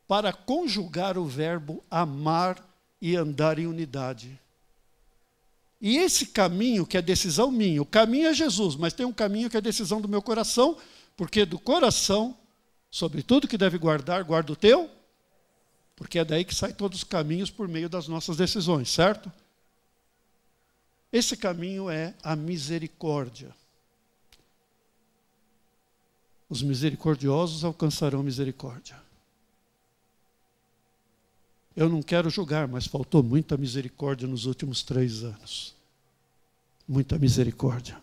para 0.07 0.33
conjugar 0.33 1.17
o 1.17 1.25
verbo 1.25 1.83
amar 1.89 2.63
e 3.01 3.15
andar 3.15 3.59
em 3.59 3.67
unidade. 3.67 4.37
E 5.79 5.97
esse 5.97 6.27
caminho, 6.27 6.85
que 6.85 6.97
é 6.97 7.01
decisão 7.01 7.51
minha, 7.51 7.81
o 7.81 7.85
caminho 7.85 8.27
é 8.27 8.33
Jesus, 8.33 8.75
mas 8.75 8.93
tem 8.93 9.05
um 9.05 9.13
caminho 9.13 9.49
que 9.49 9.57
é 9.57 9.61
decisão 9.61 10.01
do 10.01 10.07
meu 10.07 10.21
coração, 10.21 10.77
porque 11.15 11.45
do 11.45 11.59
coração, 11.59 12.35
sobre 12.89 13.21
tudo 13.21 13.47
que 13.47 13.57
deve 13.57 13.77
guardar, 13.77 14.23
guarda 14.23 14.51
o 14.51 14.55
teu 14.55 14.89
porque 15.95 16.19
é 16.19 16.25
daí 16.25 16.43
que 16.43 16.53
saem 16.53 16.73
todos 16.73 16.99
os 16.99 17.03
caminhos 17.03 17.49
por 17.49 17.67
meio 17.67 17.87
das 17.87 18.07
nossas 18.07 18.35
decisões, 18.35 18.89
certo? 18.89 19.31
Esse 21.11 21.37
caminho 21.37 21.89
é 21.89 22.13
a 22.21 22.35
misericórdia. 22.35 23.55
Os 26.49 26.61
misericordiosos 26.61 27.63
alcançarão 27.63 28.21
misericórdia. 28.21 29.01
Eu 31.75 31.89
não 31.89 32.01
quero 32.01 32.29
julgar, 32.29 32.67
mas 32.67 32.85
faltou 32.85 33.23
muita 33.23 33.57
misericórdia 33.57 34.27
nos 34.27 34.45
últimos 34.45 34.83
três 34.83 35.23
anos. 35.23 35.73
Muita 36.87 37.17
misericórdia. 37.17 37.97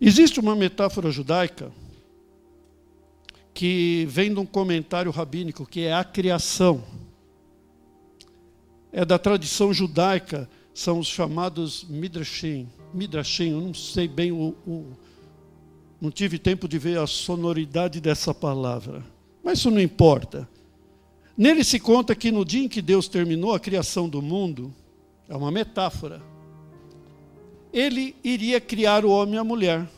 Existe 0.00 0.40
uma 0.40 0.54
metáfora 0.54 1.10
judaica 1.10 1.72
que 3.54 4.04
vem 4.10 4.34
de 4.34 4.40
um 4.40 4.44
comentário 4.44 5.12
rabínico, 5.12 5.64
que 5.64 5.82
é 5.82 5.94
a 5.94 6.02
criação. 6.02 6.82
É 8.92 9.04
da 9.04 9.18
tradição 9.18 9.72
judaica, 9.72 10.50
são 10.74 10.98
os 10.98 11.06
chamados 11.06 11.84
midrashim. 11.88 12.68
Midrashim, 12.92 13.52
eu 13.52 13.60
não 13.60 13.72
sei 13.72 14.08
bem 14.08 14.32
o, 14.32 14.54
o 14.66 14.92
não 16.00 16.10
tive 16.10 16.38
tempo 16.38 16.68
de 16.68 16.78
ver 16.78 16.98
a 16.98 17.06
sonoridade 17.06 18.00
dessa 18.00 18.34
palavra, 18.34 19.02
mas 19.42 19.58
isso 19.60 19.70
não 19.70 19.80
importa. 19.80 20.48
Nele 21.36 21.64
se 21.64 21.80
conta 21.80 22.14
que 22.14 22.30
no 22.30 22.44
dia 22.44 22.64
em 22.64 22.68
que 22.68 22.82
Deus 22.82 23.08
terminou 23.08 23.54
a 23.54 23.60
criação 23.60 24.08
do 24.08 24.20
mundo, 24.20 24.74
é 25.28 25.36
uma 25.36 25.50
metáfora, 25.50 26.20
ele 27.72 28.14
iria 28.22 28.60
criar 28.60 29.04
o 29.04 29.10
homem 29.10 29.36
e 29.36 29.38
a 29.38 29.44
mulher. 29.44 29.88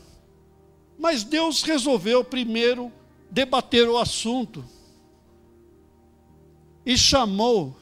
Mas 0.97 1.23
Deus 1.23 1.61
resolveu 1.61 2.23
primeiro 2.23 2.91
debater 3.29 3.87
o 3.87 3.97
assunto 3.97 4.63
e 6.85 6.97
chamou 6.97 7.75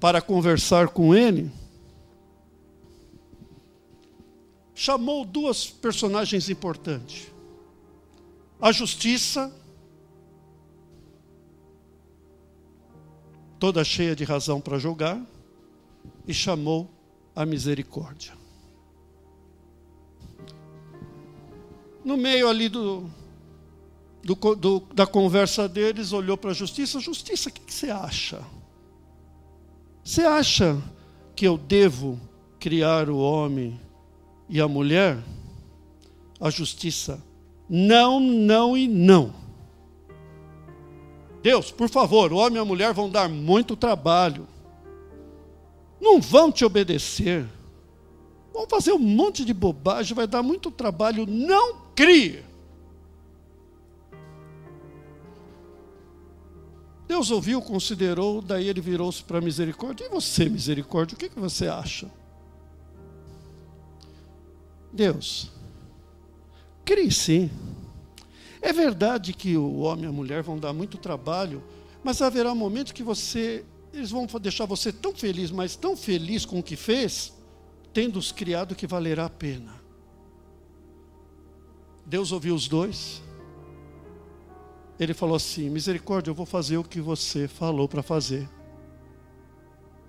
para 0.00 0.20
conversar 0.22 0.88
com 0.88 1.14
ele. 1.14 1.50
Chamou 4.74 5.24
duas 5.24 5.66
personagens 5.66 6.48
importantes: 6.48 7.30
a 8.60 8.72
justiça, 8.72 9.54
toda 13.58 13.84
cheia 13.84 14.14
de 14.14 14.24
razão 14.24 14.60
para 14.60 14.78
julgar, 14.78 15.20
e 16.26 16.34
chamou 16.34 16.90
a 17.34 17.44
misericórdia. 17.44 18.34
No 22.04 22.16
meio 22.16 22.48
ali 22.48 22.68
do, 22.68 23.10
do, 24.26 24.34
do, 24.56 24.80
da 24.92 25.06
conversa 25.06 25.68
deles, 25.68 26.12
olhou 26.12 26.36
para 26.36 26.50
a 26.50 26.54
justiça: 26.54 26.98
Justiça, 26.98 27.48
o 27.48 27.52
que, 27.52 27.60
que 27.60 27.72
você 27.72 27.90
acha? 27.90 28.42
Você 30.02 30.22
acha 30.22 30.82
que 31.36 31.46
eu 31.46 31.56
devo 31.56 32.20
criar 32.58 33.08
o 33.08 33.18
homem 33.18 33.80
e 34.48 34.60
a 34.60 34.66
mulher? 34.66 35.22
A 36.40 36.50
justiça, 36.50 37.22
não, 37.68 38.18
não 38.18 38.76
e 38.76 38.88
não. 38.88 39.32
Deus, 41.40 41.70
por 41.70 41.88
favor, 41.88 42.32
o 42.32 42.36
homem 42.36 42.58
e 42.58 42.60
a 42.60 42.64
mulher 42.64 42.92
vão 42.92 43.08
dar 43.08 43.28
muito 43.28 43.76
trabalho. 43.76 44.48
Não 46.00 46.20
vão 46.20 46.50
te 46.50 46.64
obedecer. 46.64 47.46
Vão 48.52 48.66
fazer 48.68 48.92
um 48.92 48.98
monte 48.98 49.44
de 49.44 49.54
bobagem, 49.54 50.14
vai 50.14 50.26
dar 50.26 50.42
muito 50.42 50.70
trabalho. 50.70 51.24
Não 51.26 51.76
crie. 51.94 52.44
Deus 57.06 57.30
ouviu, 57.30 57.62
considerou, 57.62 58.42
daí 58.42 58.68
ele 58.68 58.80
virou-se 58.80 59.22
para 59.22 59.38
a 59.38 59.40
misericórdia. 59.40 60.04
E 60.04 60.08
você, 60.08 60.48
misericórdia, 60.48 61.14
o 61.14 61.18
que, 61.18 61.28
que 61.28 61.38
você 61.38 61.68
acha? 61.68 62.10
Deus, 64.92 65.50
crie 66.84 67.12
sim. 67.12 67.50
É 68.60 68.72
verdade 68.72 69.32
que 69.32 69.56
o 69.56 69.78
homem 69.80 70.06
e 70.06 70.08
a 70.08 70.12
mulher 70.12 70.42
vão 70.42 70.58
dar 70.58 70.72
muito 70.72 70.98
trabalho, 70.98 71.62
mas 72.02 72.20
haverá 72.20 72.50
um 72.50 72.56
momento 72.56 72.92
que 72.92 73.02
você, 73.02 73.64
eles 73.92 74.10
vão 74.10 74.26
deixar 74.40 74.64
você 74.64 74.92
tão 74.92 75.14
feliz, 75.14 75.50
mas 75.50 75.76
tão 75.76 75.96
feliz 75.96 76.44
com 76.44 76.58
o 76.58 76.62
que 76.62 76.74
fez, 76.74 77.32
tendo-os 77.92 78.32
criado 78.32 78.74
que 78.74 78.86
valerá 78.86 79.26
a 79.26 79.30
pena. 79.30 79.76
Deus 82.04 82.32
ouviu 82.32 82.54
os 82.54 82.66
dois 82.66 83.22
ele 84.98 85.14
falou 85.14 85.36
assim: 85.36 85.68
Misericórdia, 85.68 86.30
eu 86.30 86.34
vou 86.34 86.46
fazer 86.46 86.78
o 86.78 86.84
que 86.84 87.00
você 87.00 87.46
falou 87.46 87.88
para 87.88 88.02
fazer. 88.02 88.48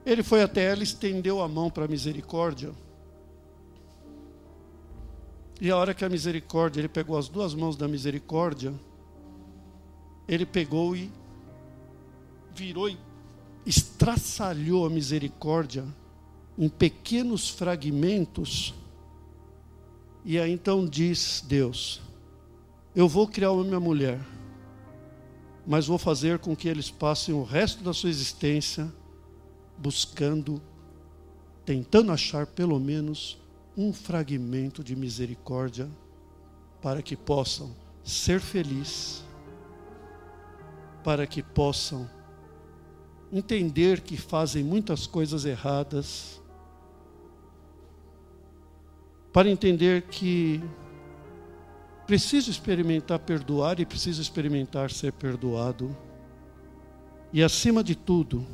Ele 0.06 0.24
foi 0.24 0.42
até 0.42 0.64
ela, 0.64 0.84
estendeu 0.84 1.42
a 1.42 1.48
mão 1.48 1.70
para 1.70 1.86
a 1.86 1.88
misericórdia. 1.88 2.72
E 5.60 5.70
a 5.70 5.76
hora 5.76 5.94
que 5.94 6.06
a 6.06 6.10
misericórdia, 6.10 6.80
ele 6.80 6.88
pegou 6.88 7.18
as 7.18 7.28
duas 7.28 7.54
mãos 7.54 7.76
da 7.76 7.88
misericórdia, 7.88 8.74
ele 10.28 10.46
pegou 10.46 10.96
e 10.96 11.12
virou 12.56 12.90
e 12.90 12.98
estraçalhou 13.66 14.86
a 14.86 14.90
misericórdia 14.90 15.84
em 16.58 16.70
pequenos 16.70 17.50
fragmentos. 17.50 18.74
E 20.24 20.40
aí 20.40 20.52
então 20.52 20.86
diz 20.86 21.44
Deus: 21.46 22.02
Eu 22.96 23.10
vou 23.10 23.28
criar 23.28 23.52
uma 23.52 23.64
minha 23.64 23.80
mulher 23.80 24.37
mas 25.68 25.86
vou 25.86 25.98
fazer 25.98 26.40
com 26.40 26.56
que 26.56 26.70
eles 26.70 26.90
passem 26.90 27.36
o 27.36 27.44
resto 27.44 27.84
da 27.84 27.94
sua 27.94 28.10
existência 28.10 28.90
buscando, 29.78 30.62
tentando 31.66 32.10
achar 32.10 32.48
pelo 32.48 32.80
menos 32.80 33.38
um 33.76 33.92
fragmento 33.92 34.82
de 34.82 34.96
misericórdia 34.96 35.90
para 36.82 37.02
que 37.02 37.18
possam 37.18 37.76
ser 38.02 38.40
felizes, 38.40 39.26
para 41.04 41.28
que 41.28 41.44
possam 41.44 42.10
entender 43.30 44.00
que 44.00 44.16
fazem 44.16 44.64
muitas 44.64 45.06
coisas 45.06 45.44
erradas, 45.44 46.42
para 49.34 49.50
entender 49.50 50.04
que 50.04 50.64
Preciso 52.08 52.50
experimentar 52.50 53.20
perdoar 53.20 53.82
e 53.82 53.86
preciso 53.86 54.22
experimentar 54.22 54.90
ser 54.90 55.12
perdoado. 55.12 55.96
E 57.34 57.44
acima 57.44 57.84
de 57.84 57.96
tudo, 57.96 58.48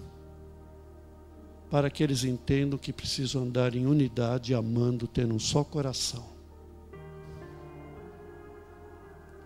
para 1.69 1.87
que 1.91 2.01
eles 2.03 2.23
entendam 2.23 2.79
que 2.79 2.91
precisam 2.91 3.43
andar 3.43 3.75
em 3.75 3.85
unidade, 3.85 4.55
amando, 4.55 5.07
tendo 5.07 5.35
um 5.35 5.39
só 5.39 5.63
coração. 5.63 6.25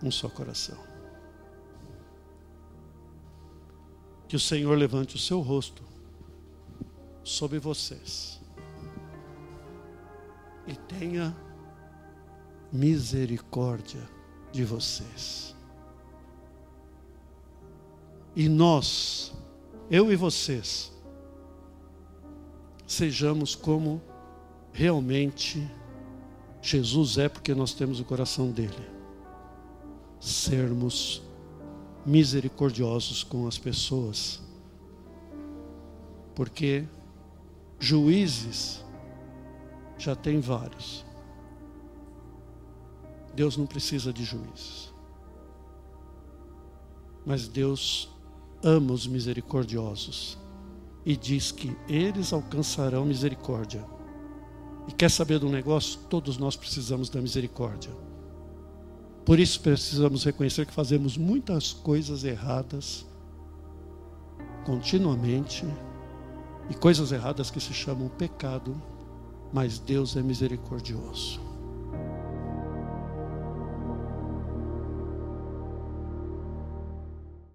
Um 0.02 0.10
só 0.10 0.30
coração. 0.30 0.78
Que 4.26 4.36
o 4.36 4.40
Senhor 4.40 4.76
levante 4.76 5.16
o 5.16 5.18
seu 5.18 5.40
rosto 5.40 5.82
sobre 7.22 7.58
vocês 7.58 8.40
e 10.66 10.74
tenha 10.74 11.36
misericórdia 12.72 14.02
de 14.52 14.64
vocês. 14.64 15.54
E 18.34 18.48
nós, 18.48 19.32
eu 19.90 20.12
e 20.12 20.16
vocês, 20.16 20.92
sejamos 22.86 23.54
como 23.54 24.00
realmente 24.72 25.68
Jesus 26.62 27.18
é, 27.18 27.28
porque 27.28 27.54
nós 27.54 27.72
temos 27.72 28.00
o 28.00 28.04
coração 28.04 28.50
dele. 28.50 28.88
Sermos 30.20 31.22
misericordiosos 32.04 33.22
com 33.22 33.46
as 33.46 33.58
pessoas. 33.58 34.40
Porque 36.34 36.84
juízes 37.78 38.84
já 39.98 40.14
tem 40.14 40.40
vários. 40.40 41.07
Deus 43.38 43.56
não 43.56 43.66
precisa 43.66 44.12
de 44.12 44.24
juízes. 44.24 44.92
Mas 47.24 47.46
Deus 47.46 48.10
ama 48.64 48.92
os 48.92 49.06
misericordiosos 49.06 50.36
e 51.06 51.16
diz 51.16 51.52
que 51.52 51.76
eles 51.88 52.32
alcançarão 52.32 53.04
misericórdia. 53.04 53.86
E 54.88 54.92
quer 54.92 55.08
saber 55.08 55.38
do 55.38 55.48
negócio? 55.48 56.00
Todos 56.10 56.36
nós 56.36 56.56
precisamos 56.56 57.08
da 57.08 57.20
misericórdia. 57.20 57.92
Por 59.24 59.38
isso 59.38 59.60
precisamos 59.60 60.24
reconhecer 60.24 60.66
que 60.66 60.72
fazemos 60.74 61.16
muitas 61.16 61.72
coisas 61.72 62.24
erradas 62.24 63.06
continuamente 64.66 65.64
e 66.68 66.74
coisas 66.74 67.12
erradas 67.12 67.52
que 67.52 67.60
se 67.60 67.72
chamam 67.72 68.08
pecado, 68.08 68.74
mas 69.52 69.78
Deus 69.78 70.16
é 70.16 70.22
misericordioso. 70.22 71.47